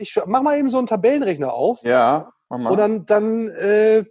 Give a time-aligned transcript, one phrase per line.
[0.00, 1.82] Ich mach mal eben so einen Tabellenrechner auf.
[1.82, 2.70] Ja, mach mal.
[2.70, 4.04] Und dann, dann äh,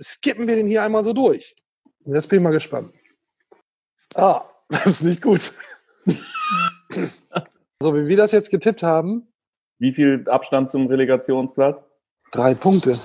[0.00, 1.56] skippen wir den hier einmal so durch.
[2.04, 2.92] Jetzt bin ich mal gespannt.
[4.14, 5.52] Ah, das ist nicht gut.
[7.80, 9.32] so, wie wir das jetzt getippt haben,
[9.78, 11.82] Wie viel Abstand zum Relegationsplatz?
[12.30, 12.98] drei Punkte.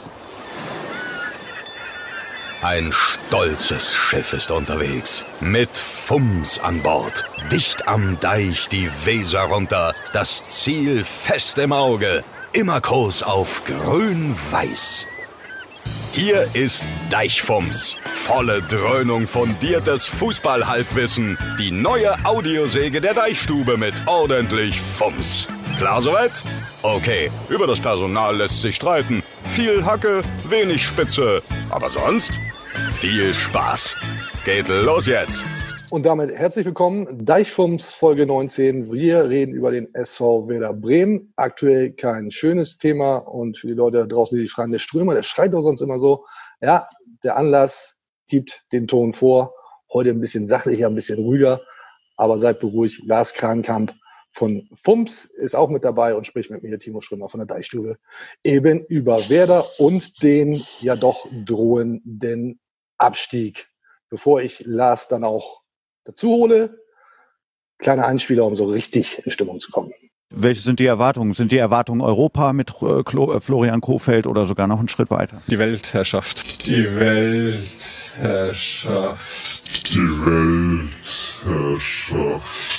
[2.61, 5.23] Ein stolzes Schiff ist unterwegs.
[5.39, 7.25] Mit Fums an Bord.
[7.51, 9.93] Dicht am Deich die Weser runter.
[10.11, 12.23] Das Ziel fest im Auge.
[12.53, 15.05] Immer Kurs auf grün-weiß.
[16.13, 17.95] Hier ist Deichfums.
[18.11, 21.37] Volle Dröhnung fundiertes Fußballhalbwissen.
[21.59, 25.47] Die neue Audiosäge der Deichstube mit ordentlich Fums.
[25.77, 26.31] Klar soweit?
[26.81, 29.21] Okay, über das Personal lässt sich streiten.
[29.49, 31.43] Viel Hacke, wenig Spitze.
[31.69, 32.31] Aber sonst
[32.93, 33.95] viel Spaß.
[34.43, 35.45] Geht los jetzt.
[35.91, 38.91] Und damit herzlich willkommen, Deichfums Folge 19.
[38.91, 41.31] Wir reden über den SV Werder Bremen.
[41.35, 45.21] Aktuell kein schönes Thema und für die Leute draußen, die sich fragen, der Strömer, der
[45.21, 46.25] schreit doch sonst immer so.
[46.59, 46.87] Ja,
[47.23, 49.53] der Anlass gibt den Ton vor.
[49.93, 51.61] Heute ein bisschen sachlicher, ein bisschen ruhiger,
[52.15, 53.03] aber seid beruhigt.
[53.05, 53.93] Lars Krankamp
[54.37, 57.97] von FUMS ist auch mit dabei und spricht mit mir, Timo Schrömer von der Deichstube,
[58.43, 62.59] eben über Werder und den ja doch drohenden
[62.99, 63.67] Abstieg.
[64.09, 65.63] Bevor ich Lars dann auch
[66.03, 66.77] dazu hole,
[67.79, 69.91] kleiner Einspieler, um so richtig in Stimmung zu kommen.
[70.29, 71.33] Welche sind die Erwartungen?
[71.33, 75.09] Sind die Erwartungen Europa mit äh, Klo äh, Florian Kofeld oder sogar noch einen Schritt
[75.09, 75.41] weiter?
[75.47, 76.67] Die Weltherrschaft.
[76.67, 79.89] Die Weltherrschaft.
[79.89, 82.76] Die Weltherrschaft.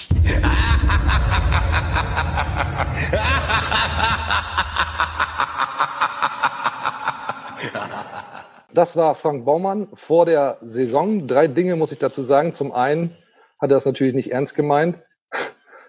[8.79, 11.27] Das war Frank Baumann vor der Saison.
[11.27, 12.55] Drei Dinge muss ich dazu sagen.
[12.55, 13.11] Zum einen
[13.59, 15.01] hat er das natürlich nicht ernst gemeint.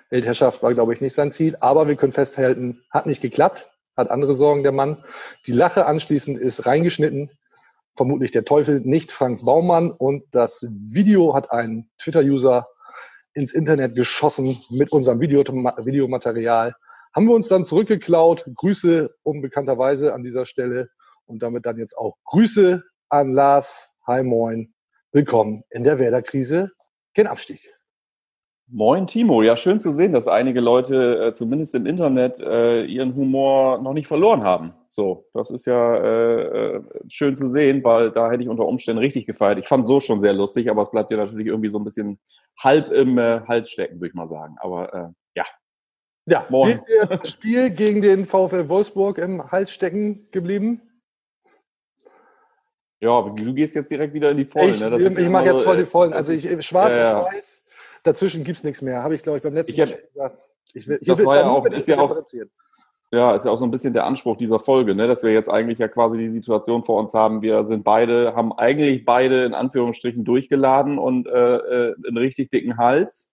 [0.09, 1.55] Weltherrschaft war, glaube ich, nicht sein Ziel.
[1.59, 5.03] Aber wir können festhalten, hat nicht geklappt, hat andere Sorgen der Mann.
[5.45, 7.29] Die Lache anschließend ist reingeschnitten.
[7.95, 9.91] Vermutlich der Teufel, nicht Frank Baumann.
[9.91, 12.69] Und das Video hat ein Twitter-User
[13.33, 16.73] ins Internet geschossen mit unserem Video Videomaterial.
[17.15, 18.45] Haben wir uns dann zurückgeklaut.
[18.55, 20.89] Grüße unbekannterweise an dieser Stelle.
[21.25, 23.89] Und damit dann jetzt auch Grüße an Lars.
[24.07, 24.73] Hi, moin.
[25.11, 26.71] Willkommen in der Werder-Krise.
[27.15, 27.59] Kein Abstieg.
[28.67, 33.15] Moin Timo, ja schön zu sehen, dass einige Leute äh, zumindest im Internet äh, ihren
[33.15, 34.73] Humor noch nicht verloren haben.
[34.91, 38.99] So, das ist ja äh, äh, schön zu sehen, weil da hätte ich unter Umständen
[38.99, 39.59] richtig gefeiert.
[39.59, 42.19] Ich fand so schon sehr lustig, aber es bleibt ja natürlich irgendwie so ein bisschen
[42.57, 44.55] halb im äh, Hals stecken, würde ich mal sagen.
[44.59, 45.45] Aber äh, ja,
[46.25, 50.81] Ja, wie ist Ihr Spiel gegen den VfL Wolfsburg im Hals stecken geblieben?
[53.01, 54.69] ja, aber du gehst jetzt direkt wieder in die Vollen.
[54.71, 54.89] ich ne?
[54.89, 56.11] Das ich, ich mache jetzt voll die äh, Vollen.
[56.11, 57.19] das Also ich schwarz ja, ja.
[57.19, 57.63] und weiß,
[58.03, 59.03] dazwischen gibt's nichts mehr.
[59.03, 60.49] Habe ich, glaube ich, beim letzten Ich Mal hab- schon gesagt.
[60.73, 62.23] Ich will, Das war ja auch- ist ja auch-.
[63.11, 65.07] Ja, ist ja auch so ein bisschen der Anspruch dieser Folge, ne?
[65.07, 67.41] dass wir jetzt eigentlich ja quasi die Situation vor uns haben.
[67.41, 72.77] Wir sind beide, haben eigentlich beide in Anführungsstrichen durchgeladen und äh, äh, einen richtig dicken
[72.77, 73.31] Hals.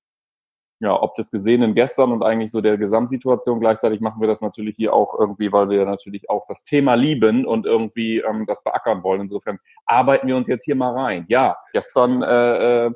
[0.78, 3.60] Ja, ob des Gesehenen gestern und eigentlich so der Gesamtsituation.
[3.60, 7.46] Gleichzeitig machen wir das natürlich hier auch irgendwie, weil wir natürlich auch das Thema lieben
[7.46, 9.22] und irgendwie ähm, das beackern wollen.
[9.22, 11.24] Insofern arbeiten wir uns jetzt hier mal rein.
[11.28, 12.90] Ja, gestern äh, äh,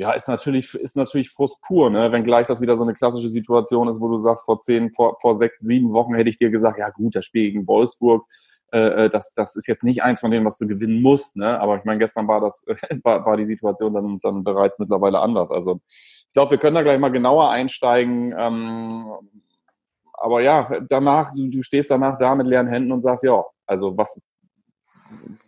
[0.00, 2.10] ja, ist natürlich, ist natürlich Frust pur, ne?
[2.10, 5.18] Wenn gleich das wieder so eine klassische Situation ist, wo du sagst, vor zehn, vor,
[5.20, 8.26] vor sechs, sieben Wochen hätte ich dir gesagt, ja gut, das Spiel gegen Wolfsburg,
[8.72, 11.60] äh, äh, das, das ist jetzt nicht eins von denen, was du gewinnen musst, ne?
[11.60, 12.64] Aber ich meine, gestern war das,
[13.02, 15.50] war, war die Situation dann, dann bereits mittlerweile anders.
[15.50, 15.82] Also
[16.28, 18.34] ich glaube, wir können da gleich mal genauer einsteigen.
[18.38, 19.04] Ähm,
[20.14, 23.94] aber ja, danach, du, du stehst danach da mit leeren Händen und sagst, ja, also
[23.98, 24.18] was,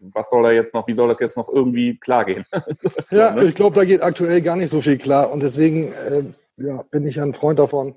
[0.00, 2.44] was soll da jetzt noch, wie soll das jetzt noch irgendwie klar gehen?
[3.10, 3.44] Ja, ne?
[3.44, 5.30] ich glaube, da geht aktuell gar nicht so viel klar.
[5.30, 6.24] Und deswegen äh,
[6.56, 7.94] ja, bin ich ja ein Freund davon.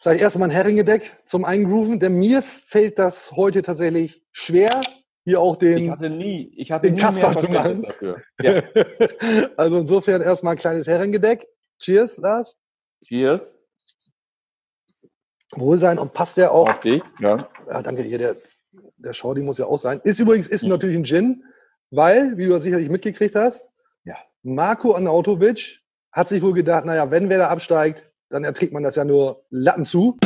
[0.00, 4.82] Vielleicht erst mal ein Heringedeck zum Eingrooven, denn mir fällt das heute tatsächlich schwer,
[5.24, 5.90] hier auch Ich den.
[5.90, 7.82] hatte nie, ich hatte den nie mehr Kasper zu machen.
[7.82, 8.22] dafür.
[8.40, 8.62] Ja.
[9.56, 11.46] also insofern erstmal ein kleines Heringedeck.
[11.78, 12.54] Cheers, Lars.
[13.06, 13.56] Cheers.
[15.56, 16.68] Wohlsein und passt der auch.
[16.68, 17.02] Auf dich.
[17.20, 17.48] Ja.
[17.66, 18.36] Ja, danke hier, der,
[18.96, 20.00] der Shorty muss ja auch sein.
[20.04, 21.44] Ist übrigens, ist natürlich ein Gin,
[21.90, 23.66] weil, wie du sicherlich mitgekriegt hast,
[24.04, 24.16] Ja.
[24.42, 25.80] Marco Anautovic
[26.12, 29.44] hat sich wohl gedacht, naja, wenn wer da absteigt, dann erträgt man das ja nur
[29.50, 30.18] Lappen zu.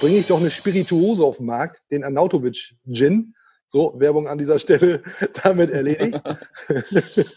[0.00, 3.34] Bringe ich doch eine Spirituose auf den Markt, den Anautovic Gin.
[3.66, 5.02] So, Werbung an dieser Stelle
[5.42, 6.20] damit erledigt.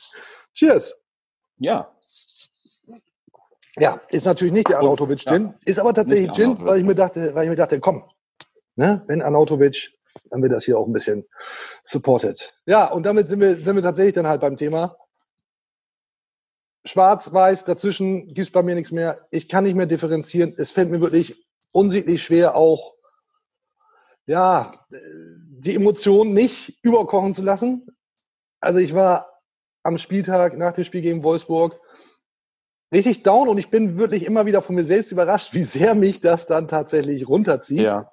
[0.53, 0.95] Cheers.
[1.57, 1.95] Ja.
[3.77, 7.33] Ja, ist natürlich nicht der Anautovic Gin, ist aber tatsächlich Gin, weil ich mir dachte,
[7.33, 8.03] weil ich mir dachte, komm,
[8.75, 9.93] ne, wenn Anautovic,
[10.29, 11.25] dann wird das hier auch ein bisschen
[11.83, 12.53] supported.
[12.65, 14.95] Ja, und damit sind wir, sind wir tatsächlich dann halt beim Thema.
[16.85, 19.27] Schwarz, weiß, dazwischen gibt's bei mir nichts mehr.
[19.31, 20.53] Ich kann nicht mehr differenzieren.
[20.57, 22.95] Es fällt mir wirklich unsichtlich schwer, auch
[24.25, 27.87] ja, die Emotionen nicht überkochen zu lassen.
[28.59, 29.41] Also ich war
[29.83, 31.79] am Spieltag nach dem Spiel gegen Wolfsburg
[32.93, 36.21] richtig down und ich bin wirklich immer wieder von mir selbst überrascht, wie sehr mich
[36.21, 37.81] das dann tatsächlich runterzieht.
[37.81, 38.11] Ja.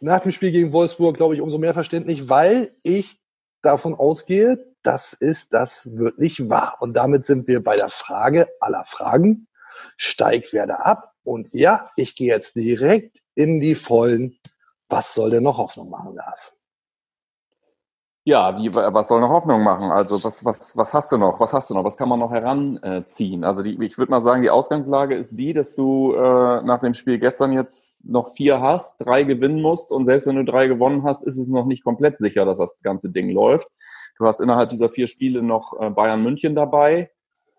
[0.00, 3.18] Nach dem Spiel gegen Wolfsburg, glaube ich, umso mehr verständlich, weil ich
[3.62, 6.76] davon ausgehe, dass es das wirklich war.
[6.80, 9.48] Und damit sind wir bei der Frage aller Fragen.
[9.96, 11.14] Steigt wer da ab?
[11.24, 14.38] Und ja, ich gehe jetzt direkt in die Vollen.
[14.88, 16.53] Was soll denn noch Hoffnung machen, Lars?
[18.26, 19.90] Ja, wie, was soll noch Hoffnung machen?
[19.90, 21.40] Also was, was, was hast du noch?
[21.40, 21.84] Was hast du noch?
[21.84, 23.44] Was kann man noch heranziehen?
[23.44, 26.94] Also die, ich würde mal sagen, die Ausgangslage ist die, dass du äh, nach dem
[26.94, 31.04] Spiel gestern jetzt noch vier hast, drei gewinnen musst und selbst wenn du drei gewonnen
[31.04, 33.68] hast, ist es noch nicht komplett sicher, dass das ganze Ding läuft.
[34.16, 37.10] Du hast innerhalb dieser vier Spiele noch äh, Bayern München dabei.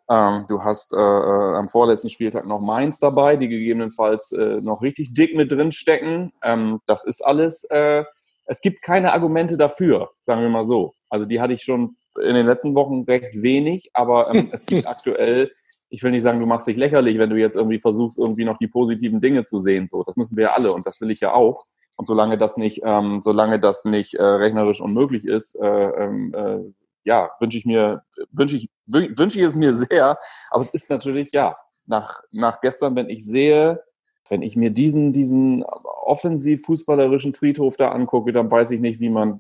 [0.10, 4.82] Ähm, du hast äh, äh, am vorletzten Spieltag noch Mainz dabei, die gegebenenfalls äh, noch
[4.82, 6.34] richtig dick mit drin stecken.
[6.42, 8.04] Ähm, das ist alles äh,
[8.46, 10.94] es gibt keine Argumente dafür, sagen wir mal so.
[11.10, 14.88] Also die hatte ich schon in den letzten Wochen recht wenig, aber ähm, es gibt
[14.88, 15.52] aktuell,
[15.90, 18.58] ich will nicht sagen, du machst dich lächerlich, wenn du jetzt irgendwie versuchst, irgendwie noch
[18.58, 19.88] die positiven Dinge zu sehen.
[19.88, 21.66] So, das müssen wir ja alle und das will ich ja auch.
[21.96, 26.74] Und solange das nicht, ähm, solange das nicht äh, rechnerisch unmöglich ist, äh, ähm, äh,
[27.06, 30.18] ja, wünsche ich mir, wünsche ich, wünsche ich es mir sehr.
[30.50, 31.56] Aber es ist natürlich, ja,
[31.86, 33.84] nach, nach gestern, wenn ich sehe,
[34.28, 35.64] wenn ich mir diesen, diesen
[36.06, 39.40] offensiv-fußballerischen Friedhof da angucke, dann weiß ich nicht, wie man,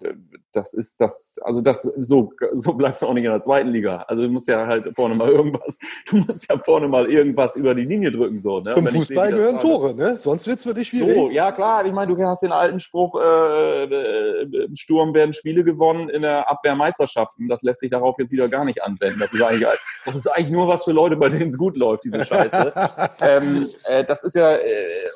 [0.55, 4.05] das ist das, also das, so, so bleibst du auch nicht in der zweiten Liga.
[4.07, 5.77] Also du musst ja halt vorne mal irgendwas,
[6.09, 8.73] du musst ja vorne mal irgendwas über die Linie drücken, so, ne?
[8.73, 10.17] Zum Fußball sehe, gehören Tore, ne?
[10.17, 11.15] Sonst wird's wirklich schwierig.
[11.15, 15.33] So, ja klar, ich meine, du hast den alten Spruch, äh, äh, im Sturm werden
[15.33, 17.47] Spiele gewonnen, in der Abwehr Meisterschaften.
[17.47, 19.19] Das lässt sich darauf jetzt wieder gar nicht anwenden.
[19.19, 19.67] Das ist eigentlich,
[20.05, 22.73] das ist eigentlich nur was für Leute, bei denen es gut läuft, diese Scheiße.
[23.21, 24.63] ähm, äh, das ist ja, äh,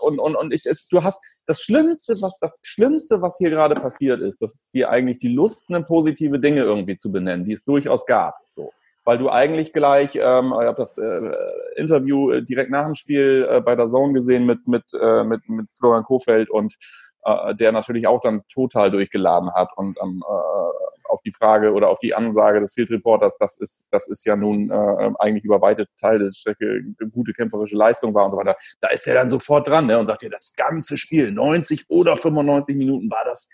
[0.02, 3.74] und, und, und ich, es, du hast, das Schlimmste, was das Schlimmste, was hier gerade
[3.74, 7.54] passiert ist, das ist hier eigentlich die Lust, eine positive Dinge irgendwie zu benennen, die
[7.54, 8.36] es durchaus gab.
[8.50, 8.72] So.
[9.06, 11.32] Weil du eigentlich gleich, ähm, ich habe das äh,
[11.76, 15.48] Interview äh, direkt nach dem Spiel äh, bei der Zone gesehen mit, mit, äh, mit,
[15.48, 16.76] mit Florian Kofeld und
[17.24, 21.90] äh, der natürlich auch dann total durchgeladen hat und ähm, äh, auf die Frage oder
[21.90, 25.62] auf die Ansage des Field Reporters, das ist, das ist ja nun äh, eigentlich über
[25.62, 28.56] weite Teile der Strecke gute kämpferische Leistung war und so weiter.
[28.80, 32.16] Da ist er dann sofort dran ne, und sagt ja, das ganze Spiel, 90 oder
[32.16, 33.50] 95 Minuten war das.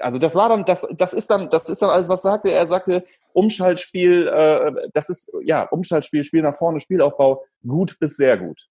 [0.00, 2.58] Also das war dann, das, das ist dann, das ist dann alles, was sagte er.
[2.58, 8.36] Er sagte, Umschaltspiel, äh, das ist ja Umschaltspiel, Spiel nach vorne, Spielaufbau, gut bis sehr
[8.36, 8.68] gut.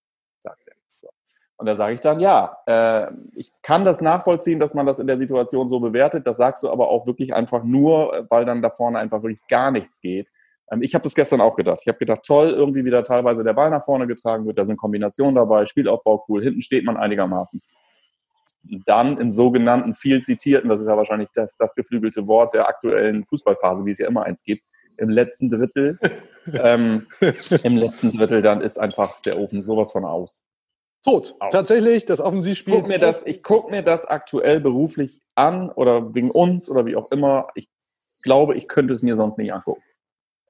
[1.64, 5.08] Und da sage ich dann, ja, äh, ich kann das nachvollziehen, dass man das in
[5.08, 6.28] der Situation so bewertet.
[6.28, 9.72] Das sagst du aber auch wirklich einfach nur, weil dann da vorne einfach wirklich gar
[9.72, 10.28] nichts geht.
[10.72, 11.80] Ähm, ich habe das gestern auch gedacht.
[11.82, 14.58] Ich habe gedacht, toll, irgendwie wieder teilweise der Ball nach vorne getragen wird.
[14.58, 17.62] Da sind Kombinationen dabei, Spielaufbau cool, hinten steht man einigermaßen.
[18.64, 23.26] Dann im sogenannten viel zitierten, das ist ja wahrscheinlich das, das geflügelte Wort der aktuellen
[23.26, 24.64] Fußballphase, wie es ja immer eins gibt,
[24.98, 26.00] im letzten Drittel,
[26.54, 27.08] ähm,
[27.64, 30.44] im letzten Drittel, dann ist einfach der Ofen sowas von aus.
[31.04, 31.36] Tot.
[31.40, 31.50] Auch.
[31.50, 32.76] Tatsächlich, das Offensivspiel.
[32.76, 36.96] Guck mir das, ich gucke mir das aktuell beruflich an oder wegen uns oder wie
[36.96, 37.48] auch immer.
[37.56, 37.70] Ich
[38.24, 39.84] glaube, ich könnte es mir sonst nicht angucken.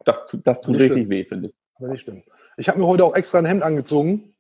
[0.06, 1.10] Das, das tut richtig stimmt.
[1.10, 1.56] weh, finde ich.
[1.80, 2.26] Das nicht stimmt.
[2.58, 4.36] Ich habe mir heute auch extra ein Hemd angezogen.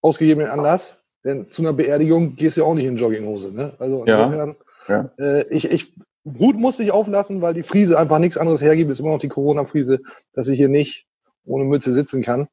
[0.00, 1.03] Ausgegebenen Anlass.
[1.24, 3.52] Denn zu einer Beerdigung gehst du ja auch nicht in Jogginghose.
[3.52, 3.72] Ne?
[3.78, 4.56] Also insofern,
[4.88, 5.10] ja.
[5.18, 5.92] Äh, ich, ich,
[6.38, 8.90] Hut musste ich auflassen, weil die Friese einfach nichts anderes hergibt.
[8.90, 10.00] Ist immer noch die Corona-Friese,
[10.34, 11.06] dass ich hier nicht
[11.46, 12.48] ohne Mütze sitzen kann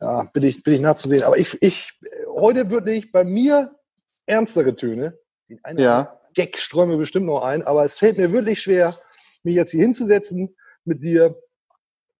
[0.00, 1.22] ja, bin ich, bin ich nachzusehen.
[1.22, 1.98] Aber ich, ich,
[2.28, 3.74] heute wirklich bei mir
[4.26, 5.18] ernstere Töne.
[5.62, 6.20] Eine ja.
[6.34, 8.98] Gag ströme bestimmt noch ein, aber es fällt mir wirklich schwer,
[9.42, 11.40] mich jetzt hier hinzusetzen mit dir.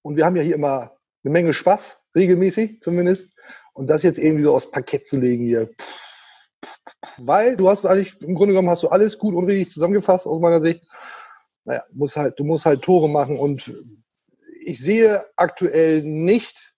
[0.03, 3.35] Und wir haben ja hier immer eine Menge Spaß, regelmäßig zumindest.
[3.73, 5.69] Und das jetzt irgendwie so aufs Parkett zu legen hier.
[7.19, 10.41] Weil du hast eigentlich, im Grunde genommen hast du alles gut und richtig zusammengefasst aus
[10.41, 10.87] meiner Sicht.
[11.65, 13.75] Naja, musst halt, du musst halt Tore machen und
[14.61, 16.77] ich sehe aktuell nicht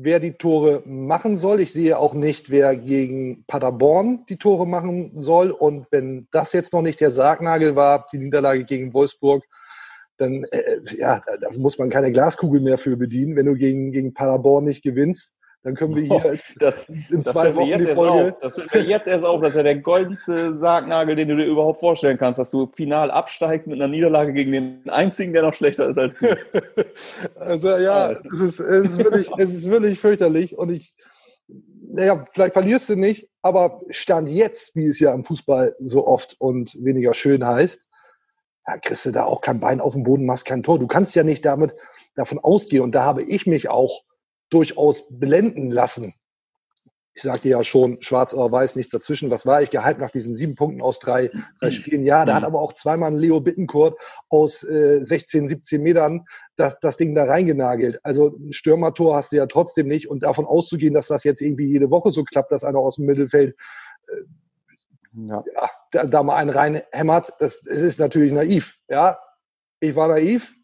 [0.00, 1.60] wer die Tore machen soll.
[1.60, 5.50] Ich sehe auch nicht, wer gegen Paderborn die Tore machen soll.
[5.50, 9.44] Und wenn das jetzt noch nicht der Sargnagel war, die Niederlage gegen Wolfsburg,
[10.16, 13.36] dann äh, ja, da muss man keine Glaskugel mehr für bedienen.
[13.36, 15.34] Wenn du gegen, gegen Paderborn nicht gewinnst,
[15.64, 18.36] dann können wir hier oh, das, in das zwei Wochen die Folge.
[18.40, 19.40] Das fällt mir jetzt erst auf.
[19.40, 23.10] Das ist ja der goldenste Sargnagel, den du dir überhaupt vorstellen kannst, dass du final
[23.10, 26.36] absteigst mit einer Niederlage gegen den einzigen, der noch schlechter ist als du.
[27.34, 30.56] also ja, es ist, es, ist wirklich, es ist wirklich fürchterlich.
[30.56, 30.94] Und ich,
[31.90, 36.36] naja, vielleicht verlierst du nicht, aber Stand jetzt, wie es ja im Fußball so oft
[36.38, 37.84] und weniger schön heißt,
[38.68, 40.78] ja, kriegst du da auch kein Bein auf den Boden, machst kein Tor.
[40.78, 41.74] Du kannst ja nicht damit
[42.14, 42.82] davon ausgehen.
[42.82, 44.04] Und da habe ich mich auch
[44.50, 46.14] durchaus blenden lassen.
[47.14, 49.30] ich sagte ja schon, schwarz oder weiß, nichts dazwischen.
[49.30, 52.04] Was war ich gehypt nach diesen sieben Punkten aus drei, drei Spielen?
[52.04, 56.26] Ja, da hat aber auch zweimal ein Leo Bittencourt aus äh, 16, 17 Metern
[56.56, 57.98] das, das Ding da reingenagelt.
[58.04, 60.08] Also ein Stürmertor hast du ja trotzdem nicht.
[60.08, 63.06] Und davon auszugehen, dass das jetzt irgendwie jede Woche so klappt, dass einer aus dem
[63.06, 63.56] Mittelfeld
[64.08, 64.22] äh,
[65.26, 65.42] ja.
[65.54, 68.76] ja da, da, mal einen reinhämmert, das, das ist natürlich naiv.
[68.88, 69.18] Ja,
[69.80, 70.54] ich war naiv.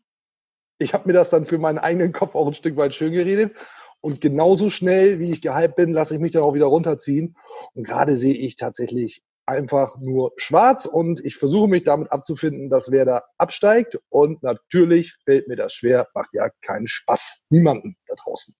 [0.78, 3.54] Ich habe mir das dann für meinen eigenen Kopf auch ein Stück weit schön geredet.
[4.00, 7.36] Und genauso schnell, wie ich gehypt bin, lasse ich mich dann auch wieder runterziehen.
[7.74, 12.90] Und gerade sehe ich tatsächlich einfach nur schwarz und ich versuche mich damit abzufinden, dass
[12.90, 13.98] wer da absteigt.
[14.08, 17.42] Und natürlich fällt mir das schwer, macht ja keinen Spaß.
[17.50, 18.54] Niemanden da draußen.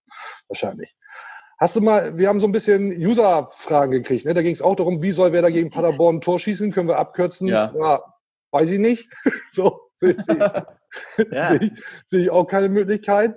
[0.47, 0.95] Wahrscheinlich.
[1.57, 4.33] Hast du mal, wir haben so ein bisschen User-Fragen gekriegt, ne?
[4.33, 6.71] Da ging es auch darum, wie soll wer da gegen Paderborn ein Tor schießen?
[6.73, 7.47] Können wir abkürzen?
[7.47, 7.73] Ja.
[7.79, 8.03] ja
[8.51, 9.07] weiß ich nicht.
[9.51, 9.79] so,
[11.31, 11.55] ja.
[11.59, 11.71] seh ich,
[12.05, 13.35] seh ich auch keine Möglichkeit.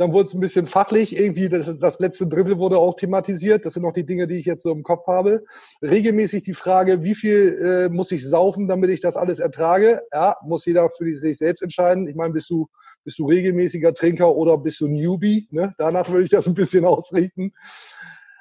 [0.00, 1.14] Dann wurde es ein bisschen fachlich.
[1.14, 3.66] Irgendwie das, das letzte Drittel wurde auch thematisiert.
[3.66, 5.44] Das sind noch die Dinge, die ich jetzt so im Kopf habe.
[5.82, 10.00] Regelmäßig die Frage, wie viel äh, muss ich saufen, damit ich das alles ertrage?
[10.10, 12.08] Ja, muss jeder für sich selbst entscheiden.
[12.08, 12.66] Ich meine, bist du,
[13.04, 15.48] bist du regelmäßiger Trinker oder bist du Newbie?
[15.50, 15.74] Ne?
[15.76, 17.52] Danach würde ich das ein bisschen ausrichten.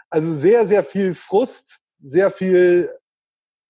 [0.09, 2.89] Also sehr, sehr viel Frust, sehr viel,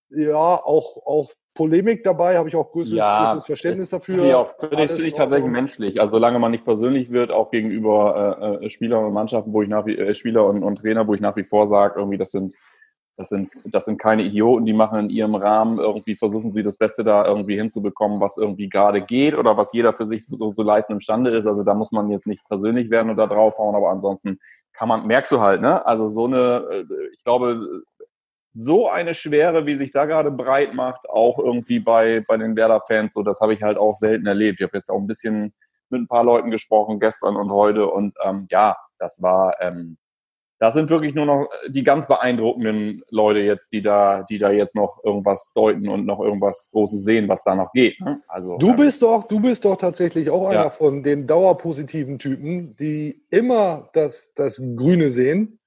[0.10, 4.48] ja, auch, auch Polemik dabei, habe ich auch größeres, ja, größeres Verständnis dafür.
[4.60, 6.00] Finde ich, find ich tatsächlich menschlich.
[6.00, 9.68] Also solange man nicht persönlich wird, auch gegenüber äh, äh, Spielern und Mannschaften, wo ich
[9.68, 12.32] nach wie äh, Spieler und, und Trainer, wo ich nach wie vor sage, irgendwie das
[12.32, 12.54] sind
[13.18, 16.78] das sind, das sind keine Idioten, die machen in ihrem Rahmen irgendwie, versuchen sie das
[16.78, 20.64] Beste da irgendwie hinzubekommen, was irgendwie gerade geht oder was jeder für sich so, so
[20.64, 21.46] leisten imstande ist.
[21.46, 24.40] Also da muss man jetzt nicht persönlich werden und da draufhauen, aber ansonsten
[24.72, 25.86] kann man, merkst du halt, ne?
[25.86, 27.84] Also so eine, äh, ich glaube,
[28.54, 33.14] so eine Schwere, wie sich da gerade breit macht, auch irgendwie bei, bei den Werder-Fans,
[33.14, 34.60] so das habe ich halt auch selten erlebt.
[34.60, 35.54] Ich habe jetzt auch ein bisschen
[35.90, 39.98] mit ein paar Leuten gesprochen, gestern und heute, und ähm, ja, das war, ähm,
[40.60, 44.76] das sind wirklich nur noch die ganz beeindruckenden Leute jetzt, die da, die da jetzt
[44.76, 48.00] noch irgendwas deuten und noch irgendwas Großes sehen, was da noch geht.
[48.02, 48.22] Ne?
[48.28, 50.70] Also du ähm, bist doch, du bist doch tatsächlich auch einer ja.
[50.70, 55.59] von den dauerpositiven Typen, die immer das, das Grüne sehen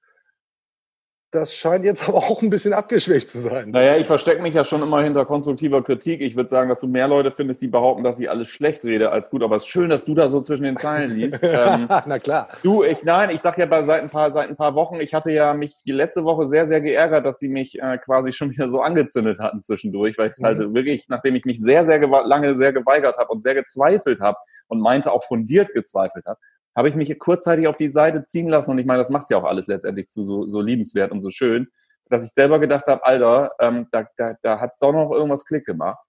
[1.33, 3.71] das scheint jetzt aber auch ein bisschen abgeschwächt zu sein.
[3.71, 6.21] Naja, ich verstecke mich ja schon immer hinter konstruktiver Kritik.
[6.21, 9.11] Ich würde sagen, dass du mehr Leute findest, die behaupten, dass ich alles schlecht rede
[9.11, 9.43] als gut.
[9.43, 11.39] Aber es ist schön, dass du da so zwischen den Zeilen liest.
[11.43, 12.49] ähm, Na klar.
[12.61, 15.13] Du, ich, nein, ich sag ja bei seit ein paar, seit ein paar Wochen, ich
[15.13, 18.51] hatte ja mich die letzte Woche sehr, sehr geärgert, dass sie mich äh, quasi schon
[18.51, 20.63] wieder so angezündet hatten zwischendurch, weil ich es halt mhm.
[20.63, 24.37] halt wirklich, nachdem ich mich sehr, sehr lange sehr geweigert habe und sehr gezweifelt habe
[24.67, 26.39] und meinte auch fundiert gezweifelt habe,
[26.75, 29.37] habe ich mich kurzzeitig auf die Seite ziehen lassen und ich meine, das macht ja
[29.37, 31.67] auch alles letztendlich zu so, so liebenswert und so schön,
[32.09, 35.65] dass ich selber gedacht habe, Alter, ähm, da, da, da hat doch noch irgendwas Klick
[35.65, 35.99] gemacht.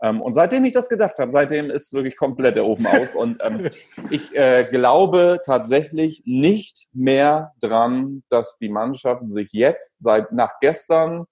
[0.00, 3.14] Ähm, und seitdem ich das gedacht habe, seitdem ist wirklich komplett der Ofen aus.
[3.14, 3.68] Und ähm,
[4.10, 11.24] ich äh, glaube tatsächlich nicht mehr dran, dass die Mannschaft sich jetzt seit nach gestern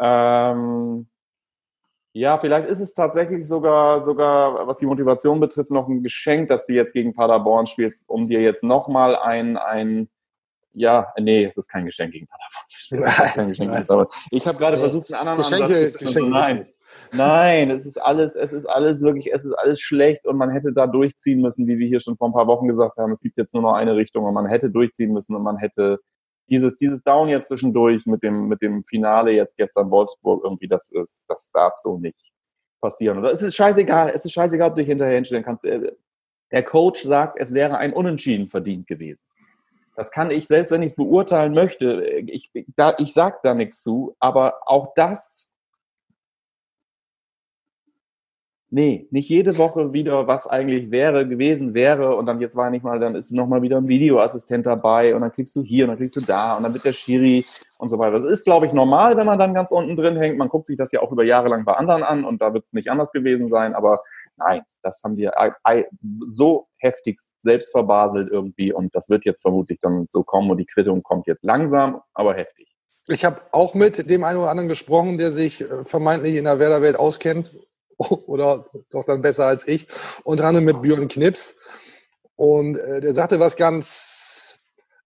[0.00, 1.08] ähm,
[2.16, 6.64] ja, vielleicht ist es tatsächlich sogar, sogar, was die Motivation betrifft, noch ein Geschenk, dass
[6.64, 10.08] du jetzt gegen Paderborn spielst, um dir jetzt nochmal ein, ein,
[10.72, 13.12] ja, nee, es ist kein Geschenk gegen Paderborn.
[13.34, 13.70] Kein Geschenk
[14.30, 16.66] ich habe gerade versucht, einen anderen Geschenke, Ansatz zu Geschenke, Nein.
[17.12, 20.72] Nein, es ist alles, es ist alles wirklich, es ist alles schlecht und man hätte
[20.72, 23.10] da durchziehen müssen, wie wir hier schon vor ein paar Wochen gesagt haben.
[23.10, 25.98] Es gibt jetzt nur noch eine Richtung und man hätte durchziehen müssen und man hätte
[26.48, 30.90] dieses, dieses Down jetzt zwischendurch mit dem, mit dem Finale jetzt gestern Wolfsburg irgendwie, das
[30.90, 32.32] ist, das darf so nicht
[32.80, 33.18] passieren.
[33.18, 35.64] Oder es ist scheißegal, es ist scheißegal, ob du dich hinterher hinstellen kannst.
[35.64, 39.24] Der Coach sagt, es wäre ein Unentschieden verdient gewesen.
[39.96, 43.82] Das kann ich, selbst wenn ich es beurteilen möchte, ich, da, ich sag da nichts
[43.82, 45.53] zu, aber auch das
[48.74, 52.16] Nee, nicht jede Woche wieder, was eigentlich wäre, gewesen wäre.
[52.16, 55.14] Und dann jetzt war nicht mal, dann ist nochmal wieder ein Videoassistent dabei.
[55.14, 56.56] Und dann kriegst du hier und dann kriegst du da.
[56.56, 57.44] Und dann wird der Schiri
[57.78, 58.18] und so weiter.
[58.18, 60.38] Das ist, glaube ich, normal, wenn man dann ganz unten drin hängt.
[60.38, 62.24] Man guckt sich das ja auch über Jahre lang bei anderen an.
[62.24, 64.02] Und da wird es nicht anders gewesen sein, aber
[64.38, 65.32] nein, das haben wir
[66.26, 68.72] so heftig selbst verbaselt irgendwie.
[68.72, 70.50] Und das wird jetzt vermutlich dann so kommen.
[70.50, 72.74] Und die Quittung kommt jetzt langsam, aber heftig.
[73.06, 76.58] Ich habe auch mit dem einen oder anderen gesprochen, der sich äh, vermeintlich in der
[76.58, 77.54] Werderwelt auskennt
[78.26, 79.88] oder doch dann besser als ich,
[80.24, 81.56] unter anderem mit Björn Knips.
[82.36, 84.24] Und äh, der sagte was ganz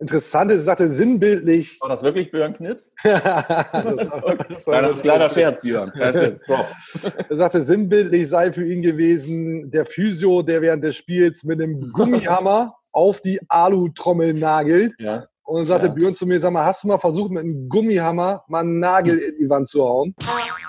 [0.00, 1.80] Interessantes, er sagte sinnbildlich.
[1.80, 2.92] War das wirklich Björn Knips?
[3.02, 5.92] das war, das war kleiner Scherz, Björn.
[7.28, 11.92] er sagte, sinnbildlich sei für ihn gewesen der Physio, der während des Spiels mit einem
[11.92, 14.95] Gummihammer auf die Alu-Trommel nagelt.
[15.00, 15.26] Ja.
[15.49, 15.95] Und dann sagte ja.
[15.95, 19.19] Björn zu mir, sag mal, hast du mal versucht, mit einem Gummihammer mal einen Nagel
[19.19, 20.14] in die Wand zu hauen?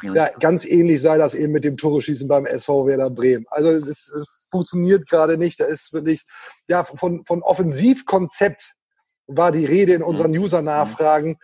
[0.01, 3.45] Ja, ja ganz ähnlich sei das eben mit dem Tore-Schießen beim SV Werder Bremen.
[3.49, 5.59] Also es, ist, es funktioniert gerade nicht.
[5.59, 6.23] Da ist wirklich,
[6.69, 8.71] ja, von, von Offensivkonzept
[9.27, 11.39] war die Rede in unseren User-Nachfragen.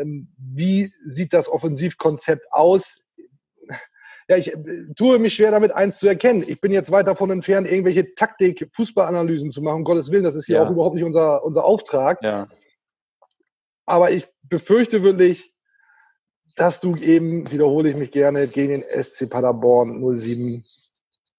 [0.00, 2.98] Ähm, wie sieht das Offensivkonzept aus?
[4.26, 4.56] Ja, ich äh,
[4.96, 6.44] tue mich schwer damit, eins zu erkennen.
[6.44, 9.76] Ich bin jetzt weit davon entfernt, irgendwelche Taktik-Fußballanalysen zu machen.
[9.76, 10.66] Um Gottes Willen, das ist hier Ja.
[10.66, 12.20] auch überhaupt nicht unser, unser Auftrag.
[12.22, 12.48] Ja.
[13.86, 15.54] Aber ich befürchte wirklich,
[16.56, 20.64] dass du eben, wiederhole ich mich gerne, gegen den SC Paderborn 07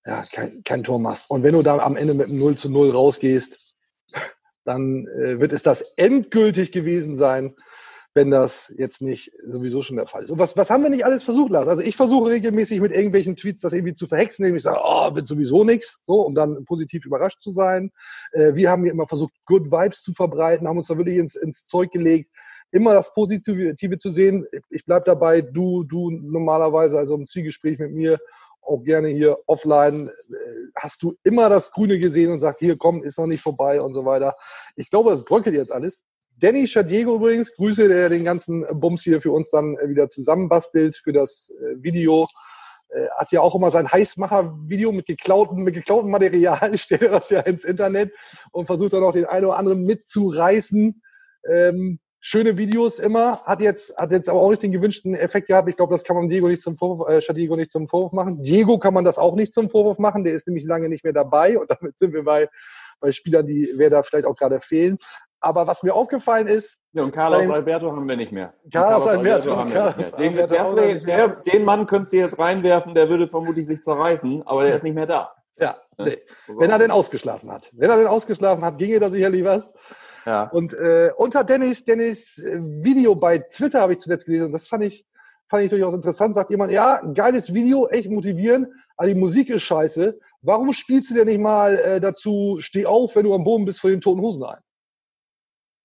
[0.06, 1.30] ja, kein, kein Tor machst.
[1.30, 3.74] Und wenn du dann am Ende mit einem 0 zu 0 rausgehst,
[4.66, 7.56] dann äh, wird es das endgültig gewesen sein,
[8.16, 10.30] wenn das jetzt nicht sowieso schon der Fall ist.
[10.30, 11.68] Und was, was haben wir nicht alles versucht, Lars?
[11.68, 15.16] Also ich versuche regelmäßig mit irgendwelchen Tweets das irgendwie zu verhexen, indem ich sage, oh,
[15.16, 17.92] wird sowieso nichts, so, um dann positiv überrascht zu sein.
[18.32, 21.36] Äh, wir haben hier immer versucht, Good Vibes zu verbreiten, haben uns da wirklich ins,
[21.36, 22.30] ins Zeug gelegt,
[22.72, 24.46] immer das Positive zu sehen.
[24.70, 28.20] Ich bleib dabei, du, du normalerweise, also im Zwiegespräch mit mir,
[28.66, 30.12] auch gerne hier offline, äh,
[30.76, 33.94] hast du immer das Grüne gesehen und sagt, hier komm, ist noch nicht vorbei und
[33.94, 34.36] so weiter.
[34.76, 36.06] Ich glaube, das bröckelt jetzt alles.
[36.40, 40.98] Danny Schadiego übrigens, Grüße, der den ganzen Bums hier für uns dann äh, wieder zusammenbastelt
[40.98, 42.28] für das äh, Video.
[42.90, 47.30] Äh, hat ja auch immer sein Heißmacher-Video mit geklautem, mit geklautem Material, stellt er das
[47.30, 48.12] ja ins Internet
[48.52, 51.02] und versucht dann auch den einen oder anderen mitzureißen.
[51.50, 55.68] Ähm, schöne Videos immer, hat jetzt, hat jetzt aber auch nicht den gewünschten Effekt gehabt.
[55.70, 58.42] Ich glaube, das kann man Diego nicht zum Vorwurf, äh, Schadiego nicht zum Vorwurf machen.
[58.44, 61.14] Diego kann man das auch nicht zum Vorwurf machen, der ist nämlich lange nicht mehr
[61.14, 62.48] dabei und damit sind wir bei,
[63.00, 64.98] bei Spielern, die wer da vielleicht auch gerade fehlen.
[65.44, 67.52] Aber was mir aufgefallen ist, Ja, und Carlos Nein.
[67.52, 68.54] Alberto haben wir nicht mehr.
[68.64, 70.30] Und Carlos Alberto, haben wir Carlos nicht mehr.
[70.30, 71.18] Den, Alberto der, nicht mehr.
[71.18, 74.84] der, den Mann könntest du jetzt reinwerfen, der würde vermutlich sich zerreißen, aber der ist
[74.84, 75.34] nicht mehr da.
[75.60, 77.70] ja, nee, wenn er denn ausgeschlafen hat.
[77.74, 79.70] Wenn er denn ausgeschlafen hat, ginge da sicherlich was.
[80.26, 80.44] Ja.
[80.46, 84.46] Und äh, unter Dennis, Dennis äh, Video bei Twitter habe ich zuletzt gelesen.
[84.46, 85.06] Und das fand ich,
[85.50, 86.36] fand ich durchaus interessant.
[86.36, 90.18] Sagt jemand, ja, geiles Video, echt motivierend, aber die Musik ist scheiße.
[90.42, 93.82] Warum spielst du denn nicht mal äh, dazu, steh auf, wenn du am Boden bist,
[93.82, 94.63] vor den toten Hosen ein?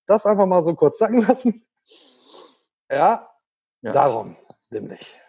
[0.09, 1.63] Das einfach mal so kurz sacken lassen.
[2.91, 3.29] Ja,
[3.83, 3.93] Ja.
[3.93, 4.37] darum
[4.71, 5.21] nämlich.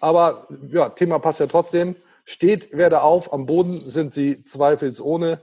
[0.00, 1.96] Aber ja, Thema passt ja trotzdem.
[2.24, 5.40] Steht, werde auf, am Boden sind sie zweifelsohne.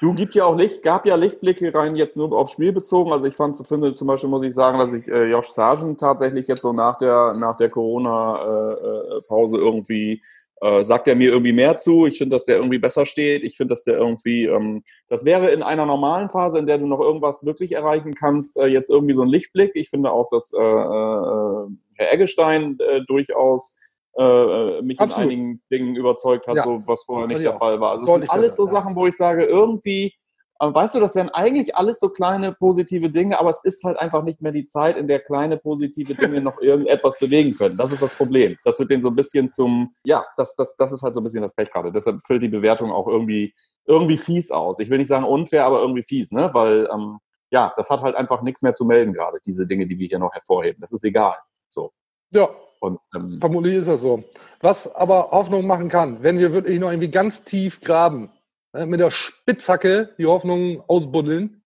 [0.00, 3.12] Du gibt ja auch Licht, gab ja Lichtblicke rein jetzt nur aufs Spiel bezogen.
[3.12, 6.48] Also ich fand, finde zum Beispiel muss ich sagen, dass ich äh, Josh Sargent tatsächlich
[6.48, 10.22] jetzt so nach der nach der Corona-Pause irgendwie
[10.62, 12.06] äh, sagt er mir irgendwie mehr zu.
[12.06, 13.42] Ich finde, dass der irgendwie besser steht.
[13.42, 16.86] Ich finde, dass der irgendwie, ähm, das wäre in einer normalen Phase, in der du
[16.86, 19.72] noch irgendwas wirklich erreichen kannst, äh, jetzt irgendwie so ein Lichtblick.
[19.74, 23.76] Ich finde auch, dass äh, äh, Herr Eggestein äh, durchaus
[24.16, 25.32] äh, mich Absolut.
[25.32, 26.62] in einigen Dingen überzeugt hat, Ja.
[26.64, 27.54] so, was vorher nicht ich der.
[27.54, 27.92] Fall war.
[27.98, 28.72] Also es sind alles so ja.
[28.72, 30.14] Sachen, wo ich sage, irgendwie,
[30.62, 33.98] aber weißt du, das wären eigentlich alles so kleine positive Dinge, aber es ist halt
[33.98, 37.76] einfach nicht mehr die Zeit, in der kleine positive Dinge noch irgendetwas bewegen können.
[37.76, 38.56] Das ist das Problem.
[38.64, 41.24] Das wird denen so ein bisschen zum, ja, das, das, das ist halt so ein
[41.24, 41.90] bisschen das Pech gerade.
[41.90, 43.52] Deshalb fällt die Bewertung auch irgendwie,
[43.86, 44.78] irgendwie fies aus.
[44.78, 46.50] Ich will nicht sagen unfair, aber irgendwie fies, ne?
[46.52, 47.18] Weil, ähm,
[47.50, 50.20] ja, das hat halt einfach nichts mehr zu melden gerade, diese Dinge, die wir hier
[50.20, 50.80] noch hervorheben.
[50.80, 51.38] Das ist egal.
[51.70, 51.90] So.
[52.30, 52.48] Ja,
[52.78, 54.22] Und ähm, Vermutlich ist das so.
[54.60, 58.30] Was aber Hoffnung machen kann, wenn wir wirklich noch irgendwie ganz tief graben,
[58.72, 61.62] mit der Spitzhacke die Hoffnung ausbuddeln.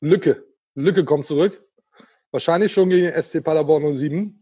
[0.00, 0.44] Lücke.
[0.74, 1.62] Lücke kommt zurück.
[2.30, 4.40] Wahrscheinlich schon gegen SC Paderborn 07.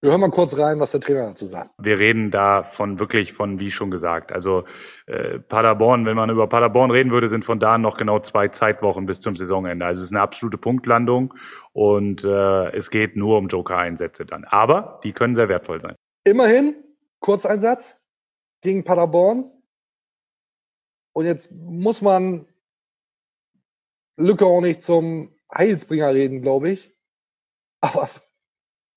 [0.00, 1.70] Wir hören mal kurz rein, was der Trainer dazu sagt.
[1.78, 4.64] Wir reden da von wirklich von, wie schon gesagt, also
[5.06, 9.06] äh, Paderborn, wenn man über Paderborn reden würde, sind von da noch genau zwei Zeitwochen
[9.06, 9.86] bis zum Saisonende.
[9.86, 11.34] Also es ist eine absolute Punktlandung
[11.72, 14.42] und äh, es geht nur um Joker-Einsätze dann.
[14.42, 15.94] Aber die können sehr wertvoll sein.
[16.24, 16.74] Immerhin,
[17.20, 17.96] Kurzeinsatz
[18.60, 19.52] gegen Paderborn.
[21.12, 22.46] Und jetzt muss man
[24.16, 26.94] Lücke auch nicht zum Heilsbringer reden, glaube ich.
[27.80, 28.08] Aber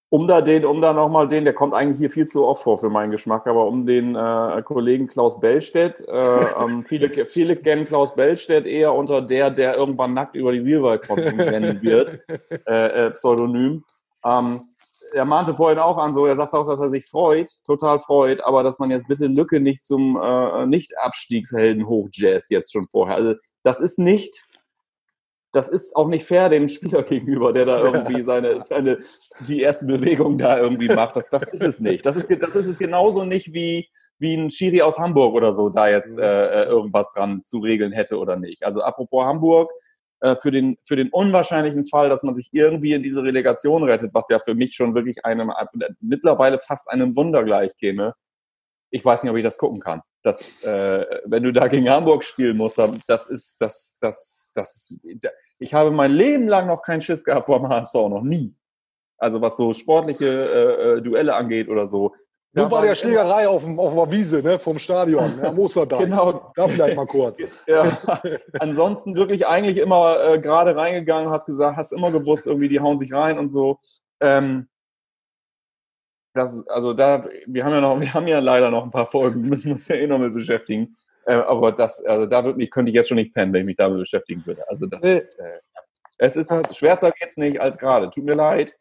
[0.10, 2.78] Um da den, um da nochmal den, der kommt eigentlich hier viel zu oft vor
[2.78, 7.86] für meinen Geschmack, aber um den äh, Kollegen Klaus Bellstedt, äh, ähm, viele, viele kennen
[7.86, 12.22] Klaus Bellstedt eher unter der, der irgendwann nackt über die Silberkrotten rennen wird,
[12.68, 13.84] äh, äh, Pseudonym.
[14.24, 14.75] Ähm,
[15.14, 18.42] er mahnte vorhin auch an, so er sagt auch, dass er sich freut, total freut,
[18.42, 23.16] aber dass man jetzt bitte Lücke nicht zum äh, Nicht-Abstiegshelden hochjazzt jetzt schon vorher.
[23.16, 24.48] Also das ist nicht,
[25.52, 29.00] das ist auch nicht fair dem Spieler gegenüber, der da irgendwie seine, seine
[29.48, 31.16] die ersten Bewegungen da irgendwie macht.
[31.16, 32.06] Das, das ist es nicht.
[32.06, 35.70] Das ist, das ist es genauso nicht wie, wie ein Schiri aus Hamburg oder so
[35.70, 38.66] da jetzt äh, äh, irgendwas dran zu regeln hätte oder nicht.
[38.66, 39.72] Also apropos Hamburg,
[40.22, 44.14] äh, für, den, für den unwahrscheinlichen Fall, dass man sich irgendwie in diese Relegation rettet,
[44.14, 45.52] was ja für mich schon wirklich einem
[46.00, 48.16] mittlerweile fast einem Wunder gleich käme.
[48.92, 50.02] Ich weiß nicht, ob ich das gucken kann.
[50.24, 54.94] Das, äh, wenn du da gegen Hamburg spielen musst, das ist, das, das, das,
[55.60, 58.56] ich habe mein Leben lang noch keinen Schiss gehabt vor dem HSV, noch nie.
[59.18, 62.16] Also was so sportliche äh, äh, Duelle angeht oder so.
[62.56, 66.00] Nur bei der Schlägerei auf, dem, auf der Wiese, ne, vom Stadion, ne, am Ostertag.
[66.06, 66.52] Genau.
[66.56, 67.38] Da vielleicht mal kurz.
[67.68, 68.00] Ja.
[68.60, 72.98] Ansonsten wirklich eigentlich immer äh, gerade reingegangen, hast gesagt, hast immer gewusst, irgendwie die hauen
[72.98, 73.80] sich rein und so.
[74.22, 74.68] Ähm,
[76.34, 79.42] das, also da, wir haben ja noch, wir haben ja leider noch ein paar Folgen,
[79.42, 80.96] müssen uns ja eh noch mit beschäftigen.
[81.26, 83.78] Äh, aber das, also da wirklich, könnte ich jetzt schon nicht pennen, wenn ich mich
[83.78, 84.68] damit beschäftigen würde.
[84.70, 85.14] Also das Nee.
[85.14, 85.60] ist, äh,
[86.18, 88.10] es ist schwärzer geht's nicht als gerade.
[88.10, 88.78] Tut mir leid.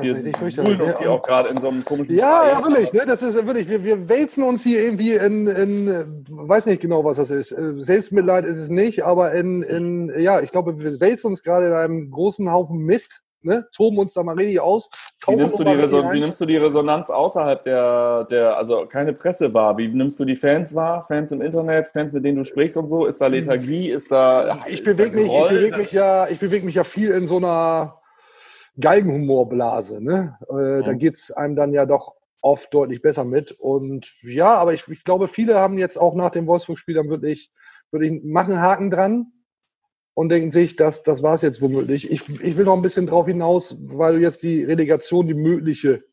[0.00, 0.98] Wir Tatsächlich fürchterlich, uns ne?
[0.98, 3.04] hier auch gerade in so einem komischen Ja, ja, wirklich, ne?
[3.06, 7.16] Das ist wirklich, wir, wir wälzen uns hier irgendwie in, in, weiß nicht genau, was
[7.16, 7.52] das ist.
[7.52, 11.66] Äh, Selbstmitleid ist es nicht, aber in, in, ja, ich glaube, wir wälzen uns gerade
[11.66, 13.66] in einem großen Haufen Mist, ne?
[13.72, 14.90] Toben uns da mal richtig aus.
[15.26, 19.78] Wie nimmst, Reson wie nimmst du die Resonanz außerhalb der, der, also keine Presse wahr?
[19.78, 21.04] Wie nimmst du die Fans wahr?
[21.04, 23.06] Fans im Internet, Fans, mit denen du sprichst und so?
[23.06, 23.90] Ist da Lethargie?
[23.90, 24.60] Ist da.
[24.66, 27.98] Ich bewege mich, ich bewege mich ja, ich bewege mich ja viel in so einer
[28.80, 30.38] Galgenhumorblase, ne?
[30.48, 30.98] Äh, Da Mhm.
[30.98, 33.52] geht's einem dann ja doch oft deutlich besser mit.
[33.52, 37.50] Und ja, aber ich, ich glaube, viele haben jetzt auch nach dem Wolfsburg-Spiel dann wirklich,
[37.90, 39.32] wirklich machen Haken dran
[40.14, 42.10] und denken sich, das, das war's jetzt womöglich.
[42.10, 46.04] Ich, ich will noch ein bisschen drauf hinaus, weil du jetzt die Relegation, die mögliche,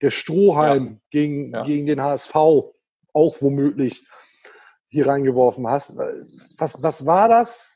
[0.00, 1.64] der Strohhalm gegen, Ja.
[1.64, 4.06] gegen den HSV auch womöglich
[4.86, 5.96] hier reingeworfen hast.
[5.96, 7.69] Was, was war das?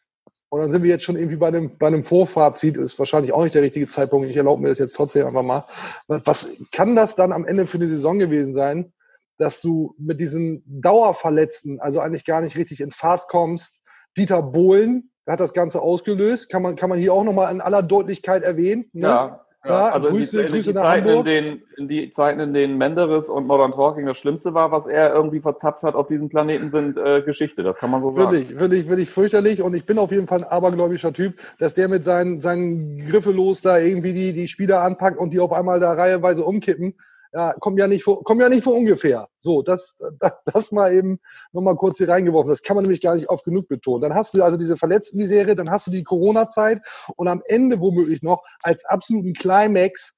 [0.55, 3.43] Und dann sind wir jetzt schon irgendwie bei einem, bei einem Vorfazit, ist wahrscheinlich auch
[3.43, 4.29] nicht der richtige Zeitpunkt.
[4.29, 5.65] Ich erlaube mir das jetzt trotzdem einfach mal.
[6.07, 8.93] Was, kann das dann am Ende für eine Saison gewesen sein,
[9.37, 13.81] dass du mit diesen Dauerverletzten, also eigentlich gar nicht richtig in Fahrt kommst?
[14.17, 16.49] Dieter Bohlen hat das Ganze ausgelöst.
[16.51, 18.89] Kann man, kann man hier auch nochmal in aller Deutlichkeit erwähnen.
[18.93, 19.09] Ne?
[19.09, 19.44] Ja.
[19.67, 22.77] Ja, also in, Grüße- die, in, die Zeiten, in, denen, in die Zeiten, in denen
[22.77, 26.69] Menderes und Modern Talking das Schlimmste war, was er irgendwie verzapft hat auf diesem Planeten,
[26.69, 27.63] sind äh, Geschichte.
[27.63, 28.31] Das kann man so sagen.
[28.31, 29.63] Wirklich, wirklich, wirklich fürchterlich.
[29.63, 33.63] Und ich bin auf jeden Fall ein abergläubischer Typ, dass der mit seinen, seinen Griffelos
[33.63, 36.95] da irgendwie die, die Spieler anpackt und die auf einmal da reiheweise umkippen.
[37.37, 39.29] Ja, kommt ja nicht vor, kommt ja nicht vor ungefähr.
[39.39, 41.19] So, das, das, das mal eben
[41.53, 42.49] nochmal kurz hier reingeworfen.
[42.49, 44.03] Das kann man nämlich gar nicht oft genug betonen.
[44.03, 46.81] Dann hast du also diese Verletzten-Misere, dann hast du die Corona-Zeit
[47.17, 50.15] und am Ende womöglich noch als absoluten Climax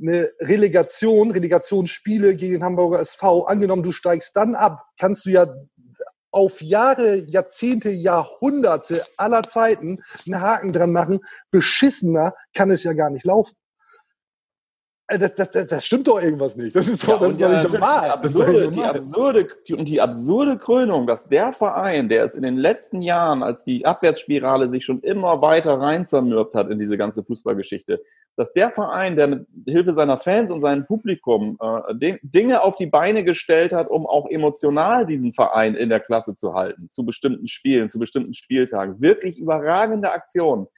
[0.00, 3.44] eine Relegation, Relegationsspiele gegen den Hamburger SV.
[3.44, 5.46] Angenommen, du steigst dann ab, kannst du ja
[6.32, 11.20] auf Jahre, Jahrzehnte, Jahrhunderte aller Zeiten einen Haken dran machen.
[11.52, 13.54] Beschissener kann es ja gar nicht laufen.
[15.08, 16.76] Äh, Das, das, das, das stimmt doch irgendwas nicht.
[16.76, 18.12] Das ist doch, das ist doch nicht normal.
[18.16, 18.90] Die Das ist doch absurde, die, normal.
[18.96, 23.42] absurde, die, und die absurde Krönung, dass der Verein, der es in den letzten Jahren,
[23.42, 28.02] als die Abwärtsspirale sich schon immer weiter rein zermürbt hat in diese ganze Fußballgeschichte,
[28.36, 32.76] dass der Verein, der mit Hilfe seiner Fans und seinem Publikum äh, Ding- Dinge auf
[32.76, 37.04] die Beine gestellt hat, um auch emotional diesen Verein in der Klasse zu halten, zu
[37.04, 40.68] bestimmten Spielen, zu bestimmten Spieltagen, wirklich überragende Aktionen,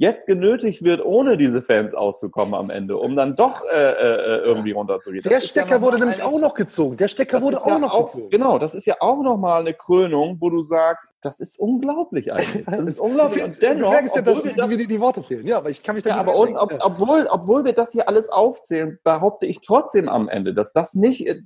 [0.00, 4.70] jetzt genötigt wird, ohne diese Fans auszukommen am Ende, um dann doch äh, äh, irgendwie
[4.70, 5.22] runterzugehen.
[5.22, 6.96] Der Das ist ja Stecker wurde nämlich eine- auch noch gezogen.
[6.96, 8.30] Der Stecker wurde auch ja noch auch, gezogen.
[8.30, 12.64] Genau, das ist ja auch nochmal eine Krönung, wo du sagst, das ist unglaublich eigentlich.
[12.64, 13.44] Das ist unglaublich.
[13.44, 15.46] Und dennoch, du merkst ja, dass wir das, die, die Worte fehlen.
[15.46, 18.08] Ja, aber ich kann mich da ja, aber und, ob, obwohl, obwohl wir das hier
[18.08, 21.42] alles aufzählen, behaupte ich trotzdem am Ende, dass das nicht äh,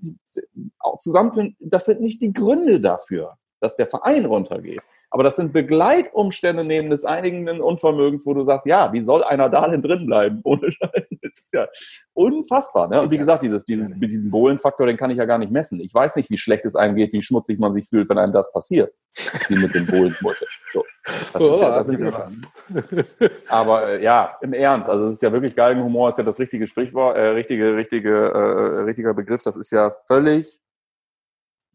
[1.00, 4.80] zusammenführen, das sind nicht die Gründe dafür, dass der Verein runtergeht.
[5.14, 9.48] Aber das sind Begleitumstände neben des einigenden Unvermögens, wo du sagst, ja, wie soll einer
[9.48, 10.40] da denn drin bleiben?
[10.44, 11.08] Ohne Scheiß.
[11.22, 11.68] Das ist ja
[12.14, 12.88] unfassbar.
[12.88, 13.00] Ne?
[13.00, 15.78] Und wie gesagt, dieses, dieses, mit diesem Bohlenfaktor, den kann ich ja gar nicht messen.
[15.78, 18.32] Ich weiß nicht, wie schlecht es einem geht, wie schmutzig man sich fühlt, wenn einem
[18.32, 18.92] das passiert.
[19.48, 20.46] Wie mit dem Bohlenmutte.
[20.72, 20.84] So.
[21.32, 25.54] Das ist ja, das ja, aber äh, ja, im Ernst, also es ist ja wirklich
[25.54, 29.42] Galgenhumor, ist ja das richtige Sprichwort, äh, richtige, richtige, äh, richtiger Begriff.
[29.44, 30.60] Das ist ja völlig,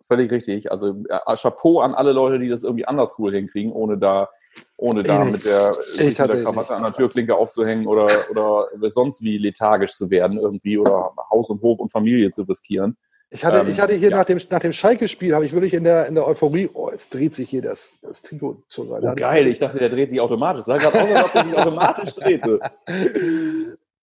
[0.10, 0.70] völlig richtig.
[0.72, 4.30] Also äh, Chapeau an alle Leute, die das irgendwie anders cool hinkriegen, ohne da,
[4.76, 9.22] ohne da Ich- mit der, mit der Krawatte an der Türklinke aufzuhängen oder, oder sonst
[9.22, 12.98] wie lethargisch zu werden irgendwie oder Haus und Hof und Familie zu riskieren.
[13.32, 14.18] Ich hatte, Ähm, ich hatte hier ja.
[14.18, 17.14] nach dem, nach dem Schalke-Spiel, habe ich wirklich in der, in der Euphorie, oh, jetzt
[17.14, 19.08] dreht sich hier das, das Trikot zur Seite.
[19.12, 20.66] Oh, geil, ich dachte, der dreht sich automatisch.
[20.66, 22.60] Sah gerade aus, als ob der sich automatisch drehte.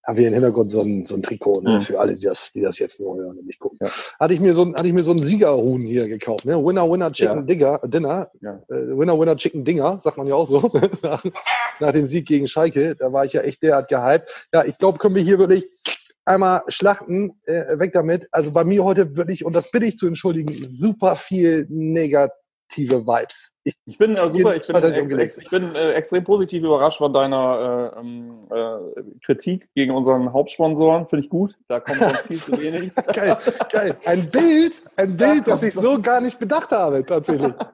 [0.07, 1.81] Haben wir im Hintergrund so ein, so ein Trikot, ne, Mhm.
[1.81, 3.79] für alle, die das, die das jetzt nur hören und nicht gucken.
[3.85, 3.91] Ja.
[4.21, 6.57] Hatte ich mir so ein, hatte ich mir so ein Siegerhuhn hier gekauft, ne?
[6.65, 7.43] Winner, Winner, Chicken Ja.
[7.43, 8.31] Digger, Dinner.
[8.41, 8.61] Ja.
[8.69, 10.71] Äh, Winner, Winner, Chicken Dinger, sagt man ja auch so.
[11.03, 11.25] nach,
[11.81, 14.29] nach dem Sieg gegen Schalke, da war ich ja echt derart gehypt.
[14.53, 15.67] Ja, ich glaube, können wir hier wirklich
[16.25, 18.29] einmal schlachten, äh, weg damit.
[18.33, 21.67] Also bei mir heute wirklich, und das bitte ich zu entschuldigen, super viel
[22.67, 23.53] negative Vibes.
[23.65, 26.99] Ich, Ich bin äh, super, ich bin, ex, ex, ich bin äh, extrem positiv überrascht
[26.99, 31.07] von deiner äh, ähm, äh, Kritik gegen unseren Hauptsponsoren.
[31.09, 31.55] Finde ich gut.
[31.69, 32.95] Da kommt sonst viel zu wenig.
[33.13, 33.37] geil,
[33.71, 33.97] geil.
[34.05, 37.53] Ein Bild, ein Bild, das ich so gar nicht bedacht habe, tatsächlich.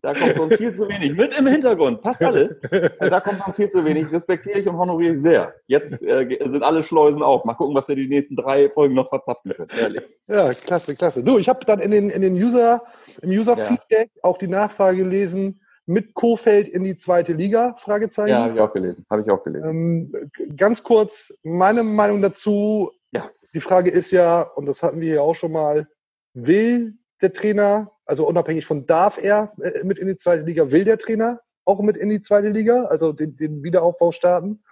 [0.00, 1.12] Da kommt sonst viel zu wenig.
[1.14, 2.60] Mit im Hintergrund, passt alles.
[3.00, 4.10] Da kommt sonst viel zu wenig.
[4.12, 5.52] Respektiere ich und honoriere ich sehr.
[5.66, 7.44] Jetzt äh, sind alle Schleusen auf.
[7.44, 9.70] Mal gucken, was wir die nächsten drei Folgen noch verzapfen können.
[9.76, 10.04] Ehrlich.
[10.28, 11.24] Ja, klasse, klasse.
[11.24, 12.82] Du, ich habe dann in den, in den User,
[13.22, 14.24] im User-Feedback ja.
[14.24, 17.74] auch die Nachfrage gelesen, mit Kofeld in die zweite Liga?
[17.78, 18.28] Fragezeichen.
[18.28, 19.06] Ja, habe ich auch gelesen.
[19.08, 19.68] Habe ich auch gelesen.
[19.68, 22.90] Ähm, ganz kurz meine Meinung dazu.
[23.10, 23.30] Ja.
[23.54, 25.88] Die Frage ist ja, und das hatten wir ja auch schon mal,
[26.34, 30.84] will der Trainer, also unabhängig von darf er äh, mit in die zweite Liga, will
[30.84, 34.62] der Trainer auch mit in die zweite Liga, also den, den Wiederaufbau starten?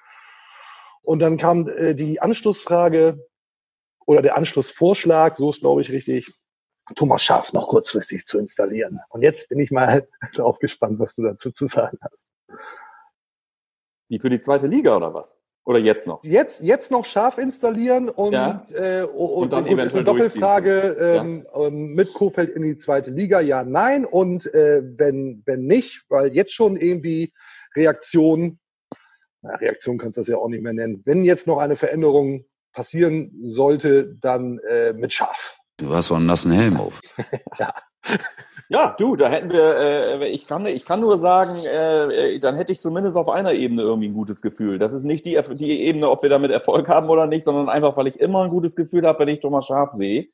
[1.02, 3.26] Und dann kam äh, die Anschlussfrage
[4.06, 6.30] oder der Anschlussvorschlag, so ist glaube ich richtig,
[6.94, 9.00] Thomas Schaf noch kurzfristig zu installieren.
[9.10, 12.26] Und jetzt bin ich mal drauf gespannt, was du dazu zu sagen hast.
[14.08, 15.34] Wie für die zweite Liga oder was?
[15.64, 16.22] Oder jetzt noch?
[16.22, 18.64] Jetzt, jetzt noch scharf installieren und, ja.
[18.72, 21.66] äh, und, und dann gut, ist eine Doppelfrage ähm, ja.
[21.66, 24.04] Ähm, mit Kofeld in die zweite Liga, ja, nein.
[24.04, 27.32] Und äh, wenn, wenn nicht, weil jetzt schon irgendwie
[27.74, 28.60] Reaktion,
[29.42, 32.44] na, Reaktion kannst du das ja auch nicht mehr nennen, wenn jetzt noch eine Veränderung
[32.72, 35.58] passieren sollte, dann äh, mit scharf.
[35.78, 37.00] Du hast so einen nassen Helm auf.
[37.58, 37.74] ja.
[38.68, 42.72] Ja, du, da hätten wir, äh, ich, kann, ich kann nur sagen, äh, dann hätte
[42.72, 44.78] ich zumindest auf einer Ebene irgendwie ein gutes Gefühl.
[44.78, 47.96] Das ist nicht die, die Ebene, ob wir damit Erfolg haben oder nicht, sondern einfach,
[47.96, 50.28] weil ich immer ein gutes Gefühl habe, wenn ich Thomas Schaf sehe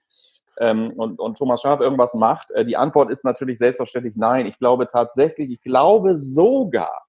[0.58, 2.50] ähm, und, und Thomas Schaf irgendwas macht.
[2.52, 4.46] Äh, die Antwort ist natürlich selbstverständlich nein.
[4.46, 7.04] Ich glaube tatsächlich, ich glaube sogar,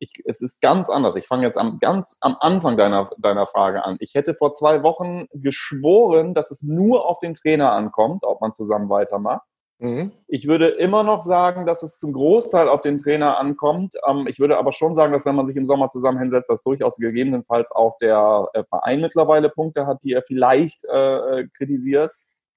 [0.00, 1.14] ich, es ist ganz anders.
[1.14, 3.96] Ich fange jetzt am, ganz am Anfang deiner, deiner Frage an.
[4.00, 8.52] Ich hätte vor zwei Wochen geschworen, dass es nur auf den Trainer ankommt, ob man
[8.52, 9.46] zusammen weitermacht.
[9.78, 10.12] Mhm.
[10.26, 13.94] Ich würde immer noch sagen, dass es zum Großteil auf den Trainer ankommt.
[14.06, 16.62] Ähm, ich würde aber schon sagen, dass wenn man sich im Sommer zusammen hinsetzt, dass
[16.64, 22.12] durchaus gegebenenfalls auch der äh, Verein mittlerweile Punkte hat, die er vielleicht äh, kritisiert.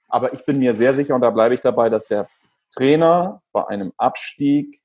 [0.08, 2.28] Aber ich bin mir sehr sicher, und da bleibe ich dabei, dass der
[2.74, 4.82] Trainer bei einem Abstieg,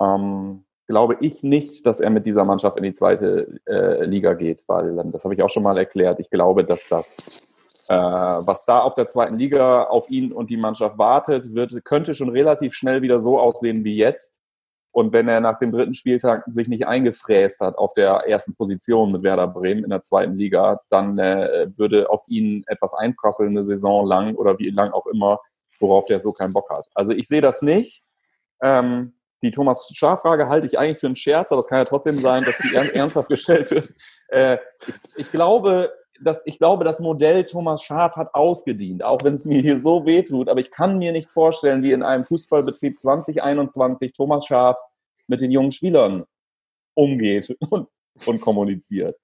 [0.00, 4.64] ähm, glaube ich nicht, dass er mit dieser Mannschaft in die zweite äh, Liga geht,
[4.66, 6.18] weil ähm, das habe ich auch schon mal erklärt.
[6.18, 7.22] Ich glaube, dass das
[7.88, 12.14] äh, was da auf der zweiten Liga auf ihn und die Mannschaft wartet, wird, könnte
[12.14, 14.40] schon relativ schnell wieder so aussehen wie jetzt.
[14.92, 19.12] Und wenn er nach dem dritten Spieltag sich nicht eingefräst hat auf der ersten Position
[19.12, 23.64] mit Werder Bremen in der zweiten Liga, dann äh, würde auf ihn etwas einprasseln eine
[23.64, 25.40] Saison lang oder wie lang auch immer,
[25.78, 26.86] worauf der so keinen Bock hat.
[26.94, 28.02] Also ich sehe das nicht.
[28.60, 32.18] Ähm, die Thomas Schaaf-Frage halte ich eigentlich für einen Scherz, aber es kann ja trotzdem
[32.18, 33.92] sein, dass die ernsthaft gestellt wird.
[34.28, 39.34] Äh, ich, ich, glaube, das, ich glaube, das Modell Thomas Schaf hat ausgedient, auch wenn
[39.34, 40.48] es mir hier so wehtut.
[40.48, 44.76] Aber ich kann mir nicht vorstellen, wie in einem Fußballbetrieb 2021 Thomas Schaf
[45.28, 46.24] mit den jungen Spielern
[46.94, 47.88] umgeht und,
[48.26, 49.16] und kommuniziert.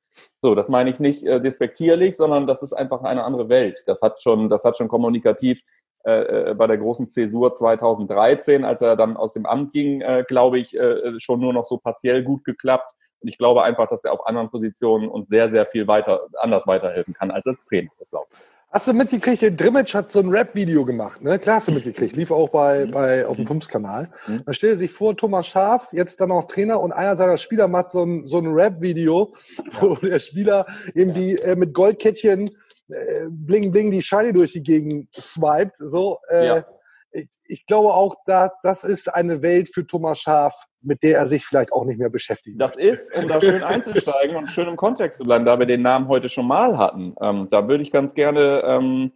[0.42, 3.82] So, das meine ich nicht äh, despektierlich, sondern das ist einfach eine andere Welt.
[3.86, 5.62] Das hat schon, das hat schon kommunikativ
[6.04, 10.24] äh, äh bei der großen Zäsur 2013, als er dann aus dem Amt ging, äh,
[10.26, 12.90] glaube ich, äh, schon nur noch so partiell gut geklappt.
[13.20, 16.66] Und ich glaube einfach, dass er auf anderen Positionen uns sehr, sehr viel weiter, anders
[16.66, 17.90] weiterhelfen kann als als Trainer.
[17.98, 18.38] Das glaube ich.
[18.74, 21.38] Hast du mitgekriegt, der Drimmitsch hat so ein Rap-Video gemacht, ne?
[21.38, 22.90] Klar hast du mitgekriegt, lief auch bei, mhm.
[22.90, 24.10] bei auf dem Fums-Kanal.
[24.26, 24.42] Mhm.
[24.44, 27.90] Man stellt sich vor, Thomas Schaf, jetzt dann auch Trainer und einer seiner Spieler macht
[27.90, 29.32] so ein, so ein Rap-Video,
[29.80, 32.50] wo der Spieler irgendwie äh, mit Goldkettchen
[32.88, 35.74] äh, bling bling die Scheine durch die Gegend swiped.
[35.78, 36.64] So, äh, ja.
[37.12, 41.26] ich, ich glaube auch, da, das ist eine Welt für Thomas Schaf, mit der er
[41.26, 42.60] sich vielleicht auch nicht mehr beschäftigt.
[42.60, 45.82] Das ist, um da schön einzusteigen und schön im Kontext zu bleiben, da wir den
[45.82, 49.10] Namen heute schon mal hatten, ähm, da würde ich ganz gerne, ähm,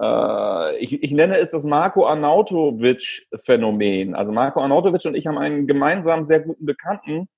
[0.00, 4.14] äh, ich, ich nenne es das Marco Arnautovic-Phänomen.
[4.14, 7.28] Also Marco Arnautovic und ich haben einen gemeinsamen sehr guten Bekannten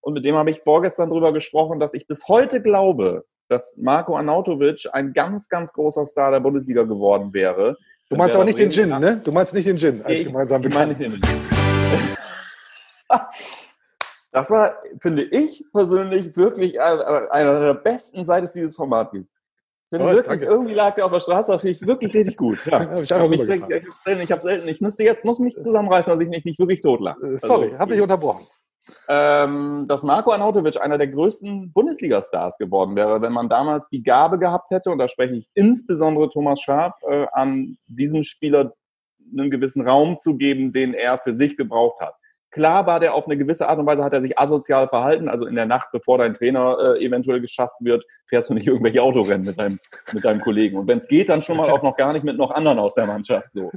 [0.00, 4.16] und mit dem habe ich vorgestern darüber gesprochen, dass ich bis heute glaube, dass Marco
[4.16, 7.76] Arnautovic ein ganz, ganz großer Star der Bundesliga geworden wäre.
[8.10, 9.20] Du meinst aber nicht den Gin, ne?
[9.22, 10.92] Du meinst nicht den Gin als gemeinsamen Bekannten.
[10.92, 12.16] Ich meine nicht den Gin.
[14.30, 19.26] Das war, finde ich persönlich, wirklich einer der besten Seiten, die dieses Format gibt.
[19.90, 20.44] Ich finde oh, wirklich, danke.
[20.44, 22.64] irgendwie lag der auf der Straße, das finde ich wirklich richtig gut.
[22.66, 22.82] Ja.
[23.00, 26.44] ich habe selten, ich, hab selten, ich müsste jetzt, muss mich zusammenreißen, dass ich nicht,
[26.44, 27.16] nicht wirklich tot lag.
[27.22, 28.46] Äh, sorry, also, habe dich unterbrochen.
[29.08, 34.38] Ähm, dass Marco Arnautovic einer der größten Bundesliga-Stars geworden wäre, wenn man damals die Gabe
[34.38, 38.74] gehabt hätte, und da spreche ich insbesondere Thomas Schaf, äh, an diesen Spieler
[39.32, 42.14] einen gewissen Raum zu geben, den er für sich gebraucht hat.
[42.50, 45.28] Klar war der auf eine gewisse Art und Weise, hat er sich asozial verhalten.
[45.28, 49.02] Also in der Nacht, bevor dein Trainer äh, eventuell geschasst wird, fährst du nicht irgendwelche
[49.02, 49.78] Autorennen mit deinem,
[50.12, 50.78] mit deinem Kollegen.
[50.78, 52.94] Und wenn es geht, dann schon mal auch noch gar nicht mit noch anderen aus
[52.94, 53.52] der Mannschaft.
[53.52, 53.70] So.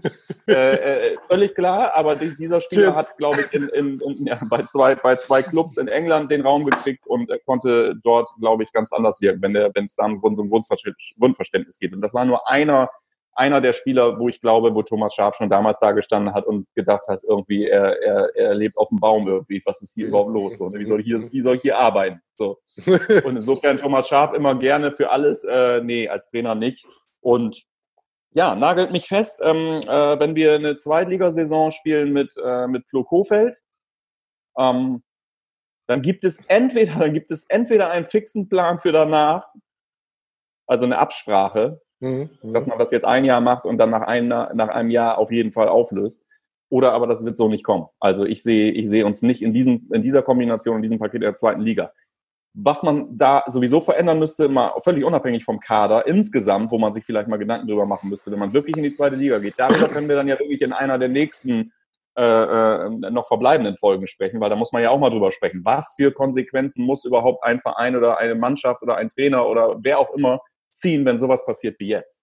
[0.47, 4.39] Äh, äh, völlig klar, aber die, dieser Spieler hat, glaube ich, in, in, in, ja,
[4.49, 8.63] bei, zwei, bei zwei Clubs in England den Raum gekriegt und er konnte dort, glaube
[8.63, 11.93] ich, ganz anders wirken, wenn es da um so ein Grundverständnis geht.
[11.93, 12.89] Und das war nur einer
[13.33, 16.67] einer der Spieler, wo ich glaube, wo Thomas Schaaf schon damals da gestanden hat und
[16.75, 20.31] gedacht hat, irgendwie, er, er, er lebt auf dem Baum irgendwie, was ist hier überhaupt
[20.31, 20.57] los?
[20.57, 20.79] So, ne?
[20.79, 22.21] wie, soll ich hier, wie soll ich hier arbeiten?
[22.35, 22.59] So.
[23.23, 26.85] Und insofern Thomas Schaaf immer gerne für alles, äh, nee, als Trainer nicht.
[27.21, 27.63] Und
[28.33, 33.03] ja, nagelt mich fest, ähm, äh, wenn wir eine Zweitligasaison spielen mit, äh, mit Flo
[33.03, 33.61] Kofeld,
[34.57, 35.03] ähm,
[35.87, 39.47] dann gibt es entweder, dann gibt es entweder einen fixen Plan für danach,
[40.67, 42.29] also eine Absprache, mhm.
[42.43, 45.31] dass man das jetzt ein Jahr macht und dann nach, ein, nach einem Jahr auf
[45.31, 46.21] jeden Fall auflöst.
[46.69, 47.87] Oder aber das wird so nicht kommen.
[47.99, 51.21] Also ich sehe, ich sehe uns nicht in, diesem, in dieser Kombination, in diesem Paket
[51.21, 51.91] der zweiten Liga.
[52.53, 57.05] Was man da sowieso verändern müsste, mal völlig unabhängig vom Kader insgesamt, wo man sich
[57.05, 59.55] vielleicht mal Gedanken drüber machen müsste, wenn man wirklich in die zweite Liga geht.
[59.57, 61.71] Darüber können wir dann ja wirklich in einer der nächsten
[62.17, 65.61] äh, äh, noch verbleibenden Folgen sprechen, weil da muss man ja auch mal drüber sprechen.
[65.63, 69.99] Was für Konsequenzen muss überhaupt ein Verein oder eine Mannschaft oder ein Trainer oder wer
[69.99, 72.21] auch immer ziehen, wenn sowas passiert wie jetzt?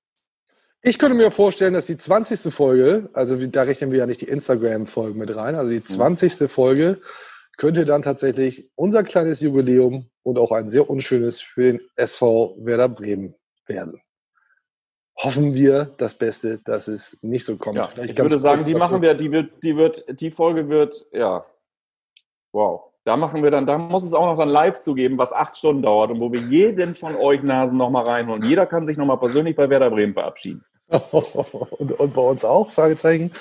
[0.83, 2.53] Ich könnte mir vorstellen, dass die 20.
[2.55, 6.41] Folge, also da rechnen wir ja nicht die Instagram-Folgen mit rein, also die 20.
[6.41, 6.49] Mhm.
[6.49, 7.01] Folge
[7.57, 12.89] könnte dann tatsächlich unser kleines Jubiläum und auch ein sehr unschönes für den SV Werder
[12.89, 13.35] Bremen
[13.67, 14.01] werden.
[15.17, 17.77] Hoffen wir das Beste, dass es nicht so kommt.
[17.77, 21.45] Ja, ich würde sagen, die machen wir, die wird, die wird, die Folge wird, ja,
[22.53, 22.88] wow.
[23.09, 25.81] Da machen wir dann, da muss es auch noch dann live zugeben, was acht Stunden
[25.81, 28.43] dauert und wo wir jeden von euch Nasen nochmal reinholen.
[28.45, 30.63] Jeder kann sich nochmal persönlich bei Werder Bremen verabschieden.
[31.11, 32.71] und, und, bei uns auch?
[32.71, 33.33] Fragezeichen.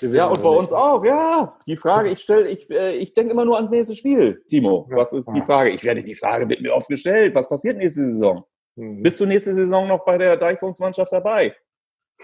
[0.00, 1.52] Ja, und bei uns auch, ja.
[1.66, 4.86] Die Frage, ich stelle, ich, äh, ich denke immer nur ans nächste Spiel, Timo.
[4.90, 5.70] Was ist die Frage?
[5.70, 7.34] Ich werde die Frage wird mir oft gestellt.
[7.34, 8.44] Was passiert nächste Saison?
[8.76, 9.02] Mhm.
[9.02, 11.52] Bist du nächste Saison noch bei der Deichfunksmannschaft dabei?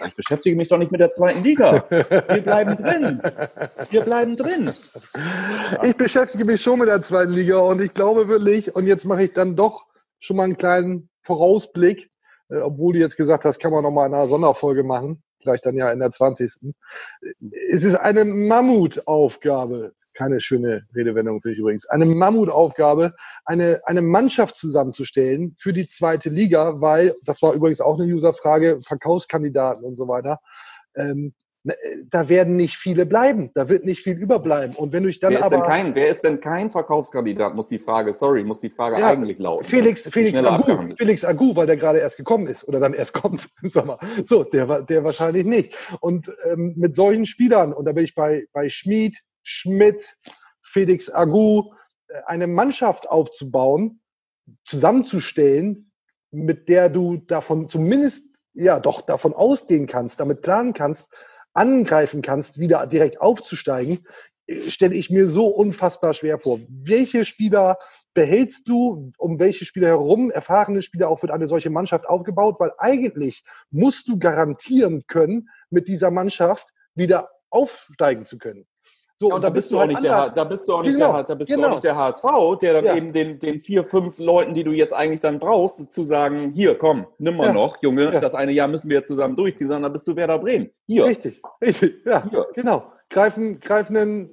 [0.06, 1.84] Ich beschäftige mich doch nicht mit der zweiten Liga.
[1.90, 3.22] Wir bleiben drin.
[3.90, 4.72] Wir bleiben drin.
[5.82, 9.24] Ich beschäftige mich schon mit der zweiten Liga und ich glaube wirklich, und jetzt mache
[9.24, 9.86] ich dann doch
[10.18, 12.10] schon mal einen kleinen Vorausblick,
[12.48, 15.74] äh, obwohl du jetzt gesagt hast, kann man noch mal eine Sonderfolge machen, vielleicht dann
[15.74, 16.72] ja in der 20.
[17.70, 24.56] Es ist eine Mammutaufgabe, keine schöne Redewendung für dich übrigens, eine Mammutaufgabe, eine, eine Mannschaft
[24.56, 30.08] zusammenzustellen für die zweite Liga, weil, das war übrigens auch eine Userfrage, Verkaufskandidaten und so
[30.08, 30.38] weiter,
[30.96, 31.32] ähm,
[31.64, 31.76] Ne,
[32.10, 34.74] da werden nicht viele bleiben, da wird nicht viel überbleiben.
[34.74, 35.58] Und wenn du dich dann wer ist aber.
[35.58, 39.10] Denn kein, wer ist denn kein Verkaufskandidat, muss die Frage, sorry, muss die Frage ja,
[39.10, 39.64] eigentlich lauten.
[39.64, 43.48] Felix, Felix Agu, Felix Agu, weil der gerade erst gekommen ist oder dann erst kommt,
[43.62, 43.98] sag mal.
[44.24, 45.76] So, der, der wahrscheinlich nicht.
[46.00, 50.16] Und ähm, mit solchen Spielern, und da bin ich bei, bei Schmid, Schmidt,
[50.62, 51.72] Felix Agu,
[52.08, 54.00] äh, eine Mannschaft aufzubauen,
[54.64, 55.92] zusammenzustellen,
[56.30, 58.24] mit der du davon zumindest
[58.54, 61.08] ja doch davon ausgehen kannst, damit planen kannst,
[61.54, 64.06] angreifen kannst, wieder direkt aufzusteigen,
[64.46, 66.60] äh, stelle ich mir so unfassbar schwer vor.
[66.68, 67.78] Welche Spieler
[68.14, 72.56] behältst du, um welche Spieler herum, erfahrene Spieler auch wird eine solche Mannschaft aufgebaut?
[72.58, 78.66] Weil eigentlich musst du garantieren können, mit dieser Mannschaft wieder aufsteigen zu können.
[79.18, 81.12] So, ja, und, da, bist du auch nicht der, da bist du auch nicht genau,
[81.12, 81.62] der, da bist genau.
[81.62, 82.24] du auch nicht der HSV,
[82.60, 82.96] der dann ja.
[82.96, 86.76] eben den, den vier, fünf Leuten, die du jetzt eigentlich dann brauchst, zu sagen, hier,
[86.76, 87.52] komm, nimm mal ja.
[87.52, 90.38] noch, Junge, das eine Jahr müssen wir jetzt zusammen durchziehen, sondern da bist du Werder
[90.38, 90.70] Bremen.
[90.86, 91.04] Hier.
[91.04, 92.46] Richtig, richtig, ja, hier.
[92.54, 92.90] genau.
[93.10, 94.30] Greifen, greifen einen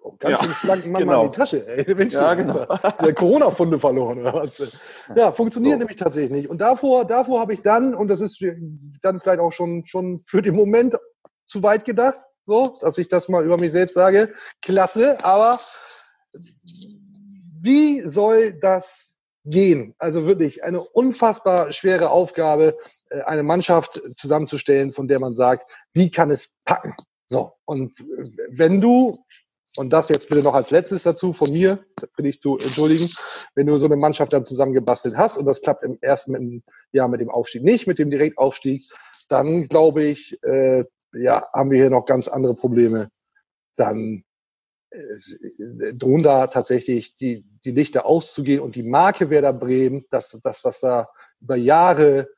[0.00, 1.18] oh, ganz schön schlanken Mann genau.
[1.18, 1.66] mal in die Tasche.
[1.66, 2.66] Ey, Mensch, ja, genau.
[3.00, 4.76] Der Corona-Funde verloren oder was?
[5.14, 5.78] Ja, funktioniert so.
[5.78, 6.50] nämlich tatsächlich nicht.
[6.50, 8.44] Und davor, davor habe ich dann, und das ist
[9.02, 10.96] dann vielleicht auch schon, schon für den Moment
[11.46, 14.34] zu weit gedacht, so, dass ich das mal über mich selbst sage.
[14.62, 15.58] Klasse, aber
[17.60, 19.94] wie soll das gehen?
[19.98, 22.76] Also wirklich eine unfassbar schwere Aufgabe,
[23.10, 26.94] äh, eine Mannschaft zusammenzustellen, von der man sagt, die kann es packen.
[27.26, 27.92] So, und
[28.50, 29.12] wenn du,
[29.76, 31.84] und das jetzt bitte noch als letztes dazu von mir,
[32.16, 33.10] bin ich zu entschuldigen,
[33.54, 37.20] wenn du so eine Mannschaft dann zusammengebastelt hast und das klappt im ersten Jahr mit
[37.20, 38.84] dem Aufstieg nicht, mit dem Direktaufstieg,
[39.28, 40.84] dann glaube ich, äh,
[41.16, 43.08] ja, haben wir hier noch ganz andere Probleme.
[43.76, 44.24] Dann
[44.90, 50.64] äh, drohen da tatsächlich die, die Lichter auszugehen und die Marke Werder Bremen, das, das,
[50.64, 51.08] was da
[51.40, 52.28] über Jahre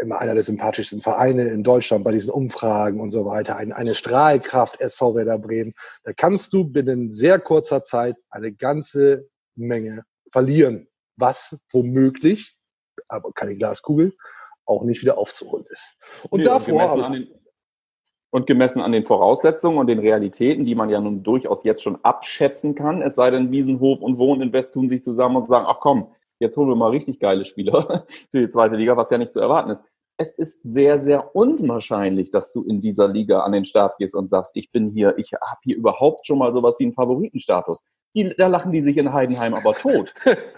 [0.00, 3.94] immer einer der sympathischsten Vereine in Deutschland bei diesen Umfragen und so weiter, eine, eine
[3.94, 10.86] Strahlkraft SV Werder Bremen, da kannst du binnen sehr kurzer Zeit eine ganze Menge verlieren,
[11.16, 12.56] was womöglich,
[13.08, 14.16] aber keine Glaskugel,
[14.64, 15.96] auch nicht wieder aufzuholen ist.
[16.30, 17.28] Und nee, davor und
[18.30, 21.98] und gemessen an den Voraussetzungen und den Realitäten, die man ja nun durchaus jetzt schon
[22.02, 26.08] abschätzen kann, es sei denn, Wiesenhof und Wohninvest tun sich zusammen und sagen, ach komm,
[26.38, 29.40] jetzt holen wir mal richtig geile Spieler für die zweite Liga, was ja nicht zu
[29.40, 29.84] erwarten ist.
[30.20, 34.28] Es ist sehr, sehr unwahrscheinlich, dass du in dieser Liga an den Start gehst und
[34.28, 37.84] sagst, ich bin hier, ich habe hier überhaupt schon mal sowas wie einen Favoritenstatus.
[38.16, 40.12] Die, da lachen die sich in Heidenheim aber tot.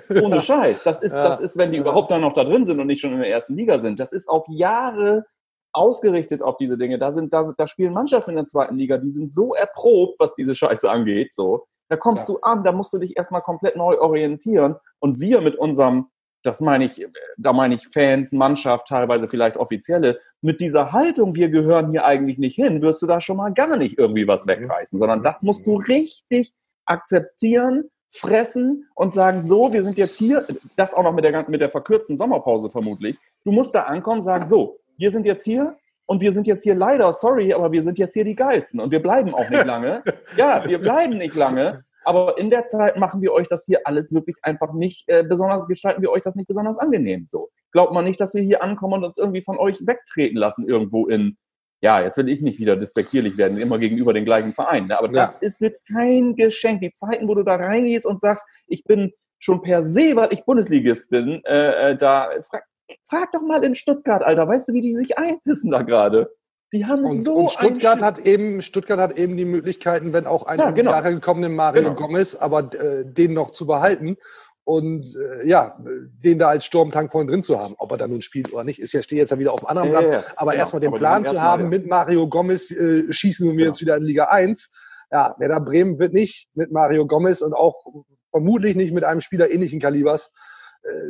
[0.08, 0.82] Ohne Scheiß.
[0.82, 1.28] Das ist, ja.
[1.28, 3.28] das ist, wenn die überhaupt dann noch da drin sind und nicht schon in der
[3.28, 4.00] ersten Liga sind.
[4.00, 5.26] Das ist auf Jahre
[5.72, 6.98] ausgerichtet auf diese Dinge.
[6.98, 10.34] Da sind, da, da spielen Mannschaften in der zweiten Liga, die sind so erprobt, was
[10.34, 11.66] diese Scheiße angeht, so.
[11.88, 12.34] Da kommst ja.
[12.34, 14.76] du an, da musst du dich erstmal komplett neu orientieren.
[15.00, 16.06] Und wir mit unserem,
[16.44, 17.04] das meine ich,
[17.36, 22.38] da meine ich Fans, Mannschaft, teilweise vielleicht Offizielle, mit dieser Haltung, wir gehören hier eigentlich
[22.38, 24.50] nicht hin, wirst du da schon mal gar nicht irgendwie was mhm.
[24.50, 26.54] wegreißen, sondern das musst du richtig
[26.86, 30.46] akzeptieren, fressen und sagen, so, wir sind jetzt hier,
[30.76, 33.16] das auch noch mit der, mit der verkürzten Sommerpause vermutlich.
[33.44, 36.74] Du musst da ankommen, sagen, so, wir sind jetzt hier, und wir sind jetzt hier
[36.74, 40.02] leider, sorry, aber wir sind jetzt hier die Geilsten und wir bleiben auch nicht lange.
[40.36, 44.12] ja, wir bleiben nicht lange, aber in der Zeit machen wir euch das hier alles
[44.12, 47.50] wirklich einfach nicht äh, besonders, gestalten wir euch das nicht besonders angenehm so.
[47.70, 51.06] Glaubt man nicht, dass wir hier ankommen und uns irgendwie von euch wegtreten lassen irgendwo
[51.06, 51.38] in,
[51.80, 54.98] ja, jetzt will ich nicht wieder despektierlich werden, immer gegenüber den gleichen Verein, ne?
[54.98, 55.12] aber ja.
[55.12, 56.80] das ist wird kein Geschenk.
[56.80, 60.44] Die Zeiten, wo du da reingehst und sagst, ich bin schon per se, weil ich
[60.44, 62.64] Bundesligist bin, äh, äh da frag,
[63.04, 66.30] frag doch mal in Stuttgart, Alter, weißt du, wie die sich einpissen da gerade?
[66.72, 70.44] Die haben und, so und Stuttgart hat eben Stuttgart hat eben die Möglichkeiten, wenn auch
[70.44, 70.92] ein ja, genau.
[70.92, 71.94] Jahre gekommenen Mario genau.
[71.96, 74.16] Gomez, aber äh, den noch zu behalten
[74.62, 75.76] und äh, ja,
[76.24, 77.74] den da als Sturmtank vorhin drin zu haben.
[77.78, 79.68] Ob er da nun spielt oder nicht, ist ja steht jetzt ja wieder auf dem
[79.68, 80.04] anderen Blatt.
[80.04, 80.62] Ja, ja, aber genau.
[80.62, 83.66] erstmal den Plan zu haben, mit Mario Gomez äh, schießen wir genau.
[83.66, 84.70] jetzt wieder in Liga 1.
[85.10, 87.84] Ja, Werder Bremen wird nicht mit Mario Gomez und auch
[88.30, 90.30] vermutlich nicht mit einem Spieler ähnlichen Kalibers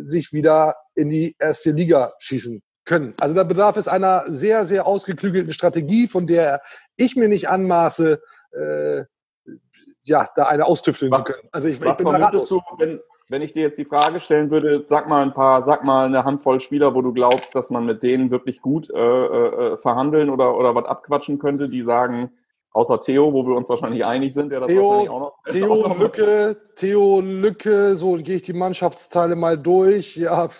[0.00, 3.14] sich wieder in die erste Liga schießen können.
[3.20, 6.60] Also da bedarf es einer sehr, sehr ausgeklügelten Strategie, von der
[6.96, 8.20] ich mir nicht anmaße,
[8.52, 9.04] äh,
[10.02, 11.48] ja, da eine austüfteln was, zu können.
[11.52, 14.50] Also ich, was ich bin vermutest du, wenn, wenn ich dir jetzt die Frage stellen
[14.50, 17.84] würde, sag mal ein paar, sag mal eine Handvoll Spieler, wo du glaubst, dass man
[17.84, 22.32] mit denen wirklich gut äh, äh, verhandeln oder, oder was abquatschen könnte, die sagen,
[22.72, 25.34] außer Theo, wo wir uns wahrscheinlich einig sind, der das Theo, wahrscheinlich auch noch.
[25.48, 30.16] Theo auch noch Lücke, Theo Lücke, so gehe ich die Mannschaftsteile mal durch.
[30.16, 30.50] Ja,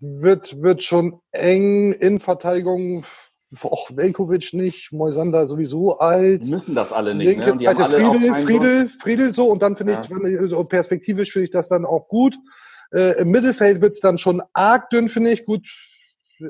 [0.00, 3.04] wird, wird schon eng in Verteidigung.
[3.62, 6.44] Auch Velkovic nicht, Moisander sowieso alt.
[6.44, 7.28] Die müssen das alle nicht.
[7.28, 7.56] Linke, ne?
[7.56, 10.00] die haben alle Friedel, Friedel, Friedel so und dann finde ja.
[10.00, 12.36] ich, so perspektivisch finde ich das dann auch gut.
[12.92, 15.46] Äh, Im Mittelfeld wird's dann schon arg dünn, finde ich.
[15.46, 15.66] Gut,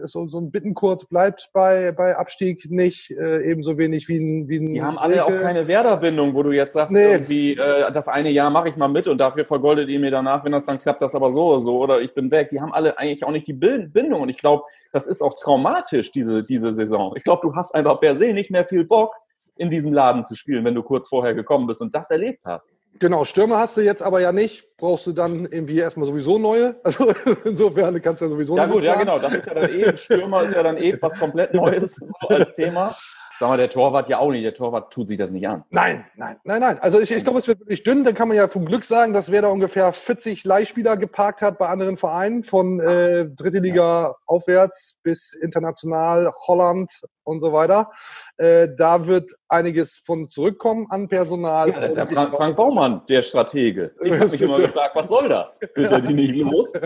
[0.05, 4.57] so, so ein Bittenkurt bleibt bei, bei Abstieg nicht, äh, ebenso wenig wie ein, wie
[4.57, 7.12] ein Die haben alle auch keine Werderbindung, wo du jetzt sagst, nee.
[7.12, 10.45] irgendwie, äh, das eine Jahr mache ich mal mit und dafür vergoldet ihr mir danach,
[10.45, 12.49] wenn das dann klappt, das aber so oder so oder ich bin weg.
[12.51, 16.12] Die haben alle eigentlich auch nicht die Bindung und ich glaube, das ist auch traumatisch,
[16.12, 17.14] diese, diese Saison.
[17.16, 19.14] Ich glaube, du hast einfach per se nicht mehr viel Bock,
[19.59, 22.73] in diesem Laden zu spielen, wenn du kurz vorher gekommen bist und das erlebt hast.
[23.01, 24.77] Genau, Stürmer hast du jetzt aber ja nicht.
[24.77, 26.77] Brauchst du dann irgendwie erstmal sowieso neue.
[26.85, 27.13] Also
[27.45, 29.19] insofern kannst du ja sowieso Ja gut, ja genau.
[29.19, 32.53] Das ist ja dann eh, Stürmer ist ja dann eh was komplett Neues so als
[32.53, 32.97] Thema.
[33.39, 34.45] Sag mal, der Torwart ja auch nicht.
[34.45, 35.64] Der Torwart tut sich das nicht an.
[35.70, 36.78] Nein, nein, nein, nein.
[36.80, 38.05] Also ich, ich glaube, es wird wirklich dünn.
[38.05, 41.57] Dann kann man ja vom Glück sagen, dass wer da ungefähr 40 Leihspieler geparkt hat
[41.57, 44.14] bei anderen Vereinen, von äh, dritte Liga ja.
[44.26, 46.91] aufwärts bis international, Holland
[47.22, 47.93] und so weiter.
[48.39, 51.70] Äh, da wird einiges von zurückkommen an Personal.
[51.70, 53.93] Ja, das ist ja Frank, Frank Baumann, der Stratege.
[54.03, 55.61] Ich habe mich immer gefragt, was soll das?
[55.61, 56.72] Er die nicht los?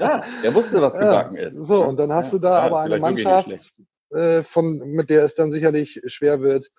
[0.00, 1.56] Ja, er wusste, was gebacken ja, ist.
[1.56, 3.54] So, und dann hast du da aber eine Mannschaft,
[4.10, 6.70] äh, von, mit der es dann sicherlich schwer wird.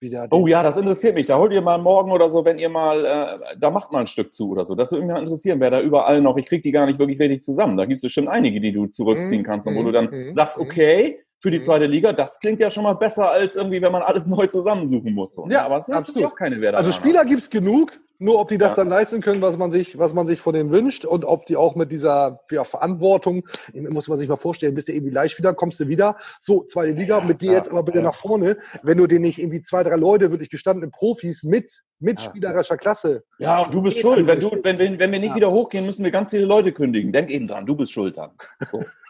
[0.00, 1.26] Wieder oh ja, das interessiert mich.
[1.26, 4.08] Da holt ihr mal morgen oder so, wenn ihr mal, äh, da macht mal ein
[4.08, 4.74] Stück zu oder so.
[4.74, 7.20] Das würde mich mal interessieren, wer da überall noch, ich kriege die gar nicht wirklich
[7.20, 7.76] richtig zusammen.
[7.76, 9.46] Da gibt es bestimmt einige, die du zurückziehen mhm.
[9.46, 9.92] kannst und wo du mhm.
[9.92, 10.30] dann mhm.
[10.32, 13.90] sagst, okay, für die zweite Liga, das klingt ja schon mal besser, als irgendwie, wenn
[13.90, 15.36] man alles neu zusammensuchen muss.
[15.48, 16.24] Ja, aber es absolut.
[16.24, 16.78] auch keine Werte.
[16.78, 18.76] Also Spieler gibt es genug, nur ob die das ja.
[18.76, 21.56] dann leisten können, was man sich, was man sich von denen wünscht und ob die
[21.56, 25.52] auch mit dieser ja, Verantwortung, muss man sich mal vorstellen, bist du irgendwie leicht wieder,
[25.52, 28.98] kommst du wieder, so, zweite Liga, ja, mit dir jetzt aber bitte nach vorne, wenn
[28.98, 33.24] du den nicht irgendwie zwei, drei Leute, wirklich gestandene Profis mit, mit spielerischer Klasse.
[33.40, 34.28] Ja, und du bist schuld.
[34.28, 37.12] Wenn, du, wenn, wenn, wenn wir nicht wieder hochgehen, müssen wir ganz viele Leute kündigen.
[37.12, 38.30] Denk eben dran, du bist schuld dann.
[38.70, 38.84] So.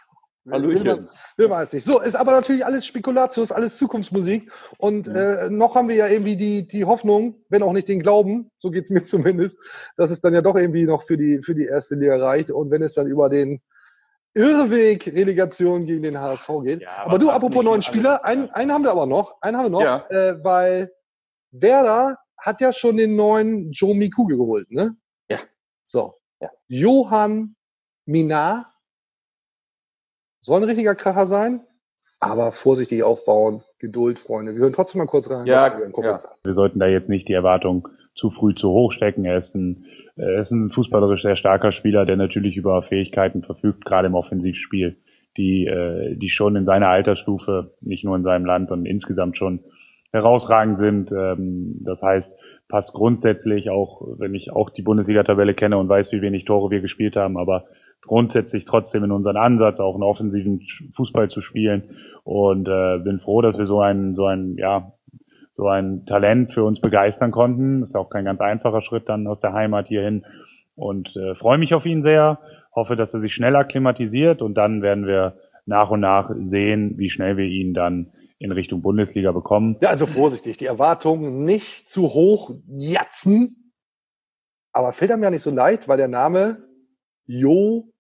[0.50, 0.84] Hallöchen.
[0.84, 1.84] Will man, will man es nicht.
[1.84, 4.50] So, ist aber natürlich alles Spekulatius, alles Zukunftsmusik.
[4.78, 5.16] Und mhm.
[5.16, 8.70] äh, noch haben wir ja irgendwie die, die Hoffnung, wenn auch nicht den Glauben, so
[8.70, 9.56] geht's mir zumindest,
[9.96, 12.50] dass es dann ja doch irgendwie noch für die, für die erste Liga reicht.
[12.50, 13.60] Und wenn es dann über den
[14.34, 16.82] Irrweg Relegation gegen den HSV geht.
[16.82, 19.70] Ja, aber du, apropos neuen Spieler, einen, einen haben wir aber noch, einen haben wir
[19.70, 20.06] noch, ja.
[20.08, 20.90] äh, weil
[21.50, 24.96] Werder hat ja schon den neuen Joe Miku geholt, ne?
[25.28, 25.38] Ja.
[25.84, 26.14] So.
[26.40, 26.48] Ja.
[26.66, 27.56] Johann
[28.06, 28.71] Minar
[30.42, 31.60] soll ein richtiger Kracher sein,
[32.20, 33.62] aber vorsichtig aufbauen.
[33.78, 34.54] Geduld, Freunde.
[34.54, 35.46] Wir hören trotzdem mal kurz rein.
[35.46, 36.18] Ja, ja.
[36.44, 39.24] Wir sollten da jetzt nicht die Erwartung zu früh zu hoch stecken.
[39.24, 39.86] Er ist ein,
[40.16, 44.96] er ist ein fußballerisch sehr starker Spieler, der natürlich über Fähigkeiten verfügt, gerade im Offensivspiel,
[45.36, 49.60] die, äh, die schon in seiner Altersstufe, nicht nur in seinem Land, sondern insgesamt schon
[50.12, 51.12] herausragend sind.
[51.12, 52.32] Ähm, das heißt,
[52.68, 56.80] passt grundsätzlich auch, wenn ich auch die Bundesliga-Tabelle kenne und weiß, wie wenig Tore wir
[56.80, 57.64] gespielt haben, aber
[58.02, 60.60] grundsätzlich trotzdem in unseren Ansatz, auch einen offensiven
[60.96, 64.92] Fußball zu spielen und äh, bin froh, dass wir so ein, so ein, ja,
[65.56, 67.82] so ein Talent für uns begeistern konnten.
[67.82, 70.24] Ist auch kein ganz einfacher Schritt dann aus der Heimat hierhin
[70.74, 72.40] und äh, freue mich auf ihn sehr.
[72.74, 75.36] Hoffe, dass er sich schnell akklimatisiert und dann werden wir
[75.66, 79.76] nach und nach sehen, wie schnell wir ihn dann in Richtung Bundesliga bekommen.
[79.80, 83.72] Ja, also vorsichtig, die Erwartungen nicht zu hoch jatzen,
[84.72, 86.64] aber fällt einem ja nicht so leicht, weil der Name
[87.26, 87.91] Jo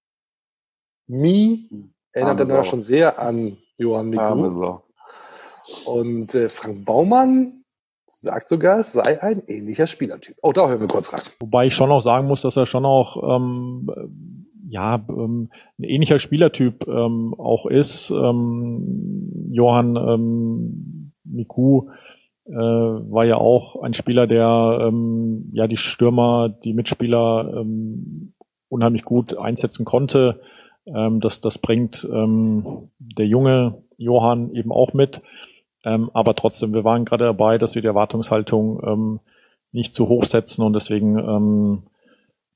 [1.12, 1.68] Mi
[2.12, 4.78] erinnert dann ja schon sehr an Johann Miku.
[5.84, 7.64] Und äh, Frank Baumann
[8.06, 10.36] sagt sogar, es sei ein ähnlicher Spielertyp.
[10.42, 11.20] Oh, da hören wir kurz rein.
[11.40, 13.90] Wobei ich schon auch sagen muss, dass er schon auch ähm,
[14.68, 18.10] ja ähm, ein ähnlicher Spielertyp ähm, auch ist.
[18.10, 21.90] Ähm, Johann ähm, Miku
[22.46, 28.32] äh, war ja auch ein Spieler, der ähm, ja die Stürmer, die Mitspieler ähm,
[28.68, 30.40] unheimlich gut einsetzen konnte.
[30.86, 35.22] Ähm, das, das bringt ähm, der junge Johann eben auch mit.
[35.84, 39.20] Ähm, aber trotzdem, wir waren gerade dabei, dass wir die Erwartungshaltung ähm,
[39.72, 41.82] nicht zu hoch setzen und deswegen ähm,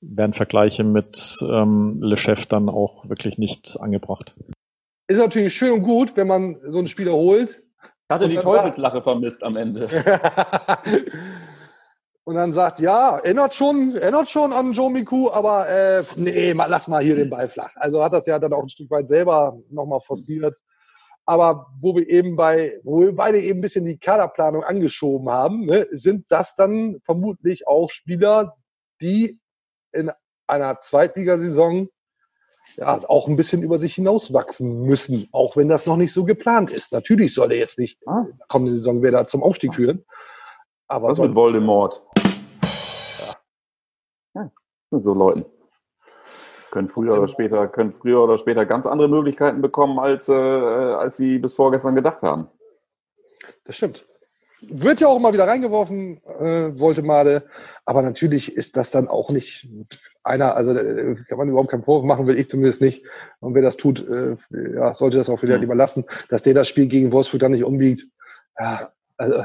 [0.00, 4.34] werden Vergleiche mit ähm, Le Chef dann auch wirklich nicht angebracht.
[5.08, 7.62] Ist natürlich schön und gut, wenn man so einen Spieler holt.
[8.08, 9.88] Ich hatte die Teufelslache vermisst am Ende.
[12.26, 16.66] und dann sagt, ja, erinnert schon, erinnert schon an Joe Miku, aber äh, nee, mal,
[16.66, 17.70] lass mal hier den Ball flach.
[17.76, 20.56] Also hat das ja dann auch ein Stück weit selber nochmal forciert.
[21.24, 25.66] Aber wo wir eben bei, wo wir beide eben ein bisschen die Kaderplanung angeschoben haben,
[25.66, 28.56] ne, sind das dann vermutlich auch Spieler,
[29.00, 29.38] die
[29.92, 30.10] in
[30.48, 31.88] einer Zweitligasaison
[32.76, 36.72] ja, auch ein bisschen über sich hinauswachsen müssen, auch wenn das noch nicht so geplant
[36.72, 36.90] ist.
[36.90, 38.24] Natürlich soll er jetzt nicht ah.
[38.48, 40.04] kommende Saison wieder zum Aufstieg führen.
[40.88, 42.02] Aber Was mit Voldemort?
[44.96, 44.98] Ja.
[44.98, 45.44] Mit so Leuten.
[46.70, 51.16] Können früher oder später, können früher oder später ganz andere Möglichkeiten bekommen, als, äh, als
[51.16, 52.48] sie bis vorgestern gedacht haben.
[53.64, 54.04] Das stimmt.
[54.62, 57.44] Wird ja auch immer wieder reingeworfen, äh, wollte Made.
[57.84, 59.68] Aber natürlich ist das dann auch nicht
[60.24, 63.04] einer, also äh, kann man überhaupt keinen Vorwurf machen, will ich zumindest nicht.
[63.40, 65.60] Und wer das tut, äh, ja, sollte das auch wieder mhm.
[65.62, 68.04] lieber lassen, dass der das Spiel gegen Wolfsburg dann nicht umbiegt.
[68.58, 69.44] Ja, also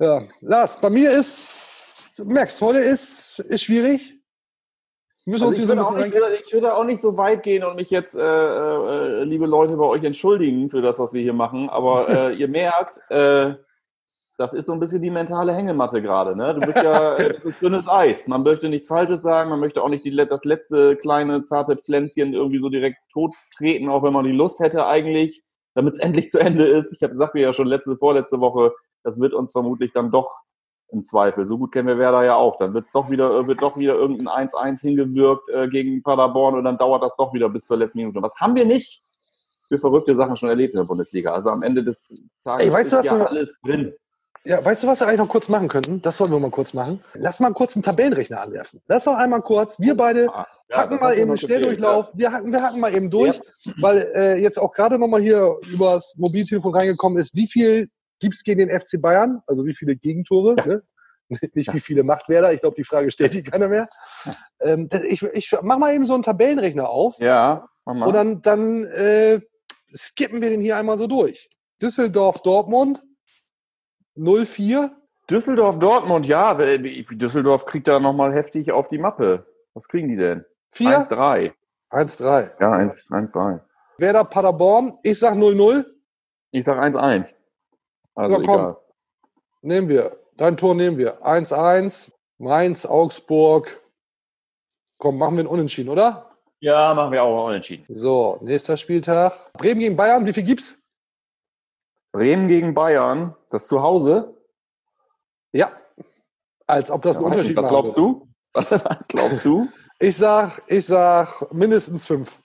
[0.00, 1.52] ja, Lars, bei mir ist,
[2.20, 4.18] du merkst, heute ist, ist schwierig.
[5.26, 6.14] Müssen also uns ich, würde auch nicht,
[6.46, 9.84] ich würde auch nicht so weit gehen und mich jetzt, äh, äh, liebe Leute, bei
[9.84, 11.68] euch entschuldigen für das, was wir hier machen.
[11.68, 13.54] Aber äh, ihr merkt, äh,
[14.38, 16.34] das ist so ein bisschen die mentale Hängematte gerade.
[16.34, 16.54] Ne?
[16.54, 18.26] Du bist ja, das ist dünnes Eis.
[18.28, 22.32] Man möchte nichts Falsches sagen, man möchte auch nicht die, das letzte kleine zarte Pflänzchen
[22.32, 25.42] irgendwie so direkt tot treten, auch wenn man die Lust hätte eigentlich,
[25.74, 26.94] damit es endlich zu Ende ist.
[26.94, 28.72] Ich habe gesagt, wir ja schon letzte, vorletzte Woche,
[29.04, 30.30] das wird uns vermutlich dann doch
[30.92, 31.46] im Zweifel.
[31.46, 32.58] So gut kennen wir Werder ja auch.
[32.58, 36.78] Dann wird's doch wieder, wird doch wieder irgendein 1-1 hingewirkt äh, gegen Paderborn und dann
[36.78, 38.22] dauert das doch wieder bis zur letzten Minute.
[38.22, 39.02] Was haben wir nicht
[39.68, 41.32] für verrückte Sachen schon erlebt in der Bundesliga?
[41.32, 42.14] Also am Ende des
[42.44, 43.94] Tages Ey, weißt ist du, ja alles drin.
[44.44, 46.00] Ja, weißt du, was wir eigentlich noch kurz machen könnten?
[46.00, 47.04] Das sollen wir mal kurz machen.
[47.12, 48.80] Lass mal kurz einen Tabellenrechner anwerfen.
[48.88, 52.06] Lass doch einmal kurz, wir beide ah, ja, hacken mal eben einen Schnelldurchlauf.
[52.06, 52.18] Ja.
[52.18, 53.72] Wir, hacken, wir hacken mal eben durch, ja.
[53.80, 58.66] weil äh, jetzt auch gerade nochmal hier übers Mobiltelefon reingekommen ist, wie viel gibt's gegen
[58.66, 59.42] den FC Bayern?
[59.46, 60.54] Also wie viele Gegentore?
[60.54, 60.82] Ne?
[61.54, 62.52] Nicht wie viele macht wer da.
[62.52, 63.88] Ich glaube, die Frage stellt die keiner mehr.
[64.60, 67.18] Ähm, ich, ich mach mal eben so einen Tabellenrechner auf.
[67.18, 68.06] Ja, mach mal.
[68.06, 69.40] Und dann, dann äh,
[69.94, 71.48] skippen wir den hier einmal so durch.
[71.80, 73.02] Düsseldorf, Dortmund,
[74.16, 74.90] 0-4.
[75.30, 76.54] Düsseldorf, Dortmund, ja.
[76.54, 79.46] Düsseldorf kriegt da nochmal heftig auf die Mappe.
[79.74, 80.44] Was kriegen die denn?
[80.74, 81.52] 1-3.
[81.90, 82.50] 1-3.
[82.60, 83.60] Ja, 1-3.
[83.98, 85.84] Werder, Paderborn, ich sag 0-0.
[86.50, 87.34] Ich sag 1-1.
[88.14, 88.76] Also ja, komm, egal.
[89.62, 90.18] Nehmen wir.
[90.36, 91.22] Dein Tor nehmen wir.
[91.24, 92.12] 1-1.
[92.38, 93.80] Mainz, Augsburg.
[94.98, 96.30] Komm, machen wir einen Unentschieden, oder?
[96.60, 97.84] Ja, machen wir auch Unentschieden.
[97.88, 99.52] So, nächster Spieltag.
[99.54, 100.82] Bremen gegen Bayern, wie viel gibt's?
[102.12, 104.36] Bremen gegen Bayern, das zu Hause?
[105.52, 105.70] Ja.
[106.66, 108.28] Als ob das ein ja, Unterschied Was glaubst du?
[108.52, 109.68] Was glaubst du?
[109.98, 112.40] Ich sag, ich sag mindestens fünf.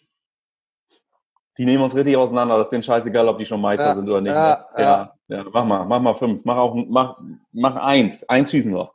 [1.58, 2.58] Die nehmen uns richtig auseinander.
[2.58, 4.34] Das ist denen scheißegal, ob die schon Meister ja, sind oder nicht.
[4.34, 4.84] Ja, ne?
[4.84, 5.15] ja.
[5.28, 6.46] Ja, mach mal, mach mal fünf.
[6.46, 7.20] Mach auch, mach,
[7.52, 8.28] mach eins.
[8.30, 8.92] Eins schießen wir.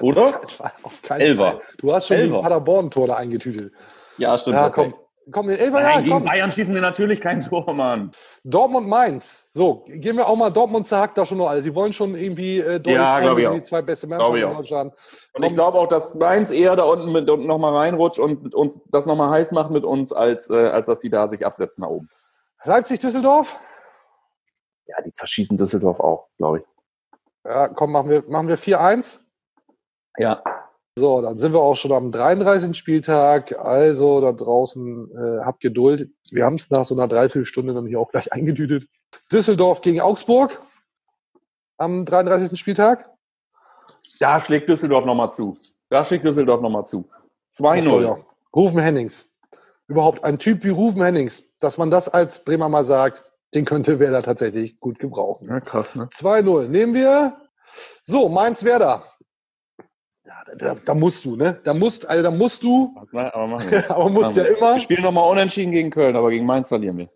[0.00, 0.40] Oder?
[0.82, 1.52] Auf keinen Elfer.
[1.52, 1.60] Fall.
[1.78, 2.36] Du hast schon Elfer.
[2.36, 3.72] die Paderborn-Tor da eingetütet.
[4.18, 4.56] Ja, stimmt.
[4.56, 4.92] Ja, komm,
[5.32, 6.24] Komm, den Elfer, Nein, ja, gegen komm.
[6.24, 8.12] Bayern schießen wir natürlich kein Tor, Mann.
[8.44, 9.48] Dortmund Mainz.
[9.52, 10.50] So, gehen wir auch mal.
[10.50, 11.64] Dortmund zerhackt da schon noch alles.
[11.64, 14.56] Sie wollen schon irgendwie äh, deutlich ja, zeigen, dass sie die zwei beste Mannschaften in
[14.56, 14.94] Deutschland.
[15.32, 18.80] Und ich glaube auch, dass Mainz eher da unten mit, unten nochmal reinrutscht und uns
[18.92, 21.90] das nochmal heiß macht mit uns, als, äh, als dass die da sich absetzen nach
[21.90, 22.08] oben.
[22.62, 23.58] Leipzig, Düsseldorf?
[24.86, 26.64] Ja, die zerschießen Düsseldorf auch, glaube ich.
[27.44, 29.20] Ja, komm, machen wir, machen wir 4-1.
[30.18, 30.42] Ja.
[30.98, 32.76] So, dann sind wir auch schon am 33.
[32.76, 33.58] Spieltag.
[33.58, 36.10] Also da draußen äh, habt Geduld.
[36.30, 38.88] Wir haben es nach so einer Dreiviertelstunde dann hier auch gleich eingetütet.
[39.30, 40.62] Düsseldorf gegen Augsburg
[41.76, 42.58] am 33.
[42.58, 43.10] Spieltag.
[44.18, 45.58] Da schlägt Düsseldorf nochmal zu.
[45.90, 47.08] Da schlägt Düsseldorf nochmal zu.
[47.50, 48.02] Das war 2-0.
[48.02, 48.16] ja.
[48.54, 49.32] Rufen Hennings.
[49.88, 53.24] Überhaupt ein Typ wie Rufen Hennings, dass man das als Bremer mal sagt,
[53.56, 55.48] den könnte Werder tatsächlich gut gebrauchen.
[55.48, 56.04] Ja, krass, ne?
[56.12, 56.68] 2-0.
[56.68, 57.40] Nehmen wir.
[58.02, 59.02] So, Mainz-Werder.
[60.24, 61.58] Ja, da, da, musst du, ne?
[61.64, 63.90] Da musst, also da musst du, Aber machen wir.
[63.90, 64.56] aber musst Machen ja wir.
[64.58, 64.74] immer.
[64.74, 67.08] Wir spielen nochmal unentschieden gegen Köln, aber gegen Mainz verlieren wir.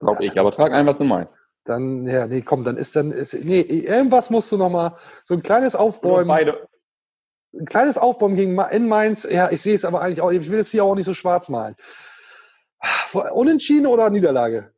[0.00, 0.38] Glaub ich.
[0.38, 1.38] Aber trag ein, was du meinst.
[1.64, 5.34] Dann, ja, nee, komm, dann ist dann, ist, nee, irgendwas musst du noch mal, so
[5.34, 6.66] ein kleines Aufbäumen, Beide.
[7.54, 10.58] ein kleines Aufbäumen gegen in Mainz, ja, ich sehe es aber eigentlich auch, ich will
[10.58, 11.76] es hier auch nicht so schwarz malen.
[13.32, 14.72] Unentschieden oder Niederlage?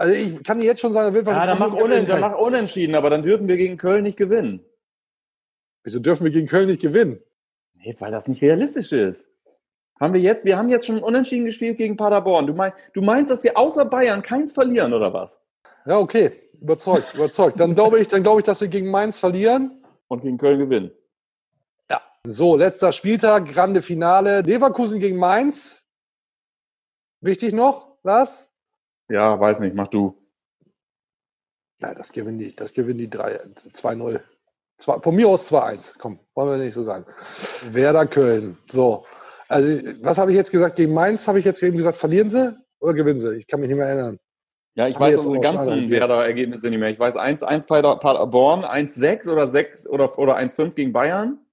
[0.00, 2.38] Also ich kann dir jetzt schon sagen, er will Ja, dann mach, unen, dann mach
[2.38, 4.64] unentschieden, aber dann dürfen wir gegen Köln nicht gewinnen.
[5.84, 7.20] Wieso dürfen wir gegen Köln nicht gewinnen?
[7.74, 9.28] Nee, weil das nicht realistisch ist.
[10.00, 12.46] Haben wir jetzt, wir haben jetzt schon unentschieden gespielt gegen Paderborn.
[12.46, 15.38] Du, mein, du meinst, dass wir außer Bayern keins verlieren, oder was?
[15.84, 17.60] Ja, okay, überzeugt, überzeugt.
[17.60, 19.84] Dann glaube ich, dann glaube ich, dass wir gegen Mainz verlieren.
[20.08, 20.92] Und gegen Köln gewinnen.
[22.26, 25.86] So, letzter Spieltag, grande Finale, Leverkusen gegen Mainz.
[27.22, 28.49] Wichtig noch, Lars?
[29.10, 30.16] Ja, weiß nicht, mach du.
[31.78, 33.40] Nein, das gewinnen die, das gewinnen die drei,
[33.72, 34.20] 2-0.
[34.76, 35.94] Zwei- Von mir aus 2-1.
[35.98, 37.04] Komm, wollen wir nicht so sagen.
[37.70, 38.56] Werder Köln.
[38.70, 39.04] So.
[39.48, 40.76] Also, was habe ich jetzt gesagt?
[40.76, 43.34] Gegen Mainz habe ich jetzt eben gesagt, verlieren sie oder gewinnen sie?
[43.36, 44.18] Ich kann mich nicht mehr erinnern.
[44.74, 45.90] Ja, ich Haben weiß jetzt unsere ganzen.
[45.90, 46.90] Werder-Ergebnisse nicht mehr.
[46.90, 51.44] Ich weiß 1-1 bei der- Paderborn, 1-6 oder 6 oder, oder 1-5 gegen Bayern.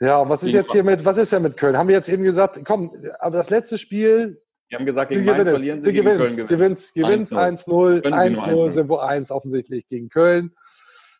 [0.00, 1.76] Ja, und was ist Gegen jetzt hier mit, was ist denn mit Köln?
[1.78, 4.41] Haben wir jetzt eben gesagt, komm, aber das letzte Spiel,
[4.72, 6.76] Die haben gesagt, sie gegen Mainz gewinnen, verlieren sie, sie gegen Köln gewinnen, gewinnen.
[6.94, 8.00] gewinnt, gewinnt 1-0, 1-0.
[8.00, 8.72] Können sie nur 1-0 1-0.
[8.72, 10.54] sind wohl 1 offensichtlich gegen Köln.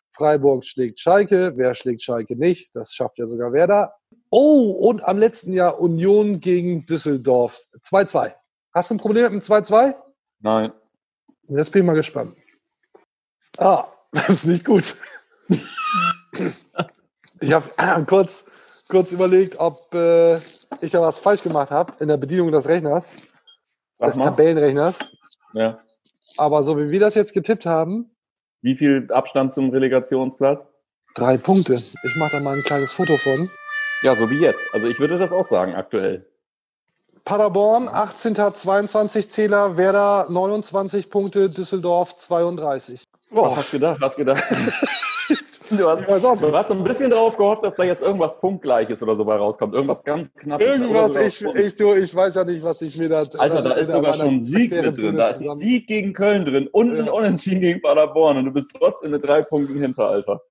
[0.09, 2.75] Freiburg schlägt Schalke, wer schlägt Schalke nicht?
[2.75, 3.93] Das schafft ja sogar Werder.
[4.31, 7.63] Oh, und am letzten Jahr Union gegen Düsseldorf.
[7.83, 8.33] 2-2.
[8.73, 9.95] Hast du ein Problem mit dem 2-2?
[10.39, 10.71] Nein.
[11.47, 12.35] Jetzt bin ich mal gespannt.
[13.59, 14.95] Ah, das ist nicht gut.
[17.39, 18.45] Ich habe kurz,
[18.87, 20.37] kurz überlegt, ob äh,
[20.81, 23.15] ich da was falsch gemacht habe in der Bedienung des Rechners,
[24.07, 24.15] Des.
[24.17, 24.99] Tabellenrechners.
[25.53, 25.79] Ja.
[26.37, 28.09] Aber so wie wir das jetzt getippt haben,
[28.61, 30.59] Wie viel Abstand zum Relegationsplatz?
[31.15, 31.75] drei Punkte.
[31.75, 33.49] Ich mache da mal ein kleines Foto von.
[34.01, 34.65] Ja, so wie jetzt.
[34.73, 36.25] Also ich würde das auch sagen, aktuell.
[37.23, 38.35] Paderborn, 18.
[38.53, 43.03] 22 Zähler, Werder 29 Punkte, Düsseldorf 32.
[43.29, 43.99] Was Oh, hast du gedacht?
[44.01, 44.43] Hast gedacht?
[45.77, 49.25] du, hast, du hast ein bisschen darauf gehofft, dass da jetzt irgendwas Punktgleiches oder so
[49.25, 49.73] bei rauskommt.
[49.73, 50.65] Irgendwas ganz knappes.
[50.65, 53.23] Irgendwas, ich, ich, du, ich weiß ja nicht, was ich mir da.
[53.37, 55.15] Alter, da ist sogar schon ein Sieg mit drin.
[55.15, 57.09] Da ist ein Sieg gegen Köln drin und ein.
[57.09, 60.41] Unentschieden gegen Paderborn und du bist trotzdem mit drei Punkten hinter, Alter.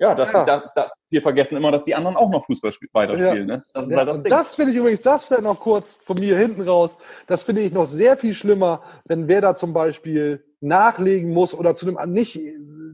[0.00, 0.44] Ja, das, Ja.
[0.44, 3.46] Da, da, wir vergessen immer, dass die anderen auch noch Fußball spiel- weiterspielen.
[3.46, 3.62] Ne?
[3.74, 4.30] Das ist Ja, halt das Ding.
[4.30, 6.96] das finde ich übrigens, das vielleicht noch kurz von mir hinten raus,
[7.26, 11.74] das finde ich noch sehr viel schlimmer, wenn wer da zum Beispiel nachlegen muss oder
[11.74, 12.38] zu dem nicht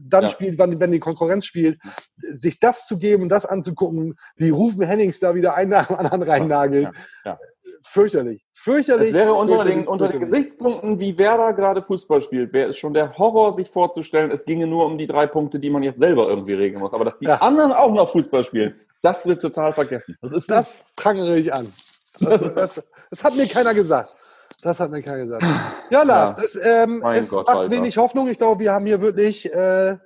[0.07, 0.29] dann Ja.
[0.29, 1.79] spielt, wann, wenn die Konkurrenz spielt,
[2.17, 5.95] sich das zu geben und das anzugucken, wie Rufen Hennings da wieder einen nach dem
[5.97, 6.83] anderen reinnagelt.
[6.85, 6.91] ja,
[7.31, 7.39] ja.
[7.87, 8.43] Fürchterlich.
[8.53, 9.09] Fürchterlich.
[9.09, 10.19] Es wäre unter den, unter den.
[10.19, 14.67] Gesichtspunkten, wie Werder gerade Fußball spielt, wäre es schon der Horror, sich vorzustellen, es ginge
[14.67, 16.93] nur um die drei Punkte, die man jetzt selber irgendwie regeln muss.
[16.93, 17.35] Aber dass die Ja.
[17.37, 20.17] anderen auch noch Fußball spielen, das wird total vergessen.
[20.21, 21.71] Das ist Das prangere ich an.
[22.19, 24.13] Das, das, das hat mir keiner gesagt.
[24.61, 25.43] Das hat mir keiner gesagt.
[25.91, 26.43] Ja, Lars, Ja.
[26.43, 27.71] es, ähm, es Gott, macht Alter.
[27.71, 28.27] wenig Hoffnung.
[28.29, 29.97] Ich glaube, wir haben hier wirklich äh,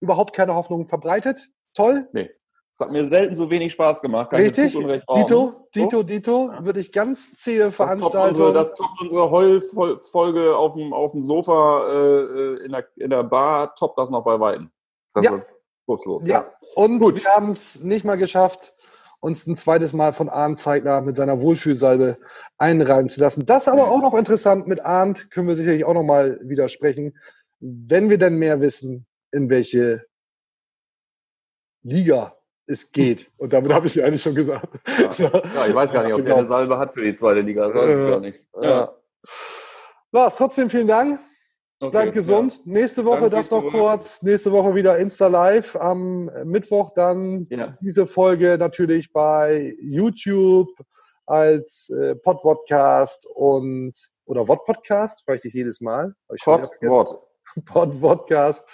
[0.00, 1.48] überhaupt keine Hoffnung verbreitet.
[1.74, 2.08] Toll.
[2.12, 2.30] Nee.
[2.78, 4.30] Es hat mir selten so wenig Spaß gemacht.
[4.30, 4.74] Kann ich Richtig.
[5.12, 6.02] Dito, Dito.
[6.04, 6.52] Dito.
[6.52, 6.64] Ja.
[6.64, 8.54] Würde ich ganz zähe Das toppt unsere, Veranstaltung.
[8.54, 13.74] das toppt unsere Heulfolge auf dem, auf dem Sofa äh, in, der, in der Bar,
[13.74, 14.70] toppt das noch bei Weitem.
[15.12, 15.34] Das Ja.
[15.34, 15.56] ist
[15.86, 16.24] kurzlos.
[16.24, 16.52] Ja.
[16.76, 17.24] Und Gut.
[17.24, 18.74] wir haben es nicht mal geschafft,
[19.18, 22.16] uns ein zweites Mal von Arndt Zeigler mit seiner Wohlfühlsalbe
[22.58, 23.44] einreiben zu lassen.
[23.44, 24.68] Das aber auch noch interessant.
[24.68, 27.18] Mit Arndt können wir sicherlich auch noch mal widersprechen,
[27.58, 30.04] wenn wir denn mehr wissen, in welche
[31.82, 32.37] Liga
[32.68, 33.30] es geht.
[33.38, 34.78] Und damit habe ich ja eigentlich schon gesagt.
[35.18, 35.30] Ja.
[35.54, 37.66] Ja, ich weiß gar nicht, ob der eine Salbe hat für die zweite Liga.
[37.68, 38.44] Das weiß ich Äh, gar nicht.
[38.60, 38.94] Ja.
[40.12, 41.20] Lars, trotzdem vielen Dank.
[41.80, 42.60] Okay, Bleib gesund.
[42.66, 44.22] Nächste Woche Danke, das noch kurz.
[44.22, 45.76] Nächste Woche wieder Insta Live.
[45.76, 47.76] Am Mittwoch dann Ja.
[47.80, 50.68] diese Folge natürlich bei YouTube
[51.26, 53.92] als äh, Pod-Podcast und
[54.24, 56.14] oder Wod-Podcast, frage ich dich jedes Mal.
[56.34, 56.68] Ich Pod.
[56.82, 57.27] Wort.
[57.64, 58.64] Pod-Podcast,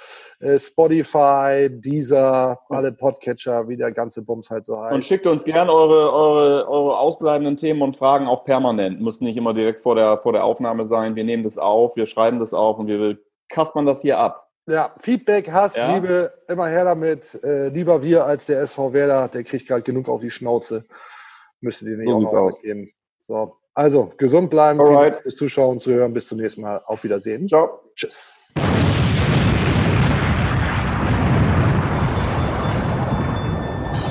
[0.40, 5.04] äh, Spotify, Deezer, alle Podcatcher, wie der ganze Bums halt so Und heißt.
[5.04, 9.00] schickt uns gerne eure, eure, eure ausbleibenden Themen und Fragen auch permanent.
[9.00, 11.16] Muss nicht immer direkt vor der, vor der Aufnahme sein.
[11.16, 13.18] Wir nehmen das auf, wir schreiben das auf und wir
[13.48, 14.48] kaspern das hier ab.
[14.66, 15.94] Ja, Feedback, Hass, Ja.
[15.94, 17.38] Liebe, immer her damit.
[17.44, 20.84] Äh, lieber wir als der SV Werder, der kriegt gerade genug auf die Schnauze.
[21.60, 22.62] Müsstet ihr nicht So auch noch aus.
[22.62, 22.90] mitgeben.
[23.20, 25.18] So, also gesund bleiben, Alright.
[25.22, 26.14] Fürs Zuschauen, Zuhören.
[26.14, 26.80] Bis zum nächsten Mal.
[26.86, 27.46] Auf Wiedersehen.
[27.48, 27.80] Ciao.
[27.94, 28.54] Tschüss.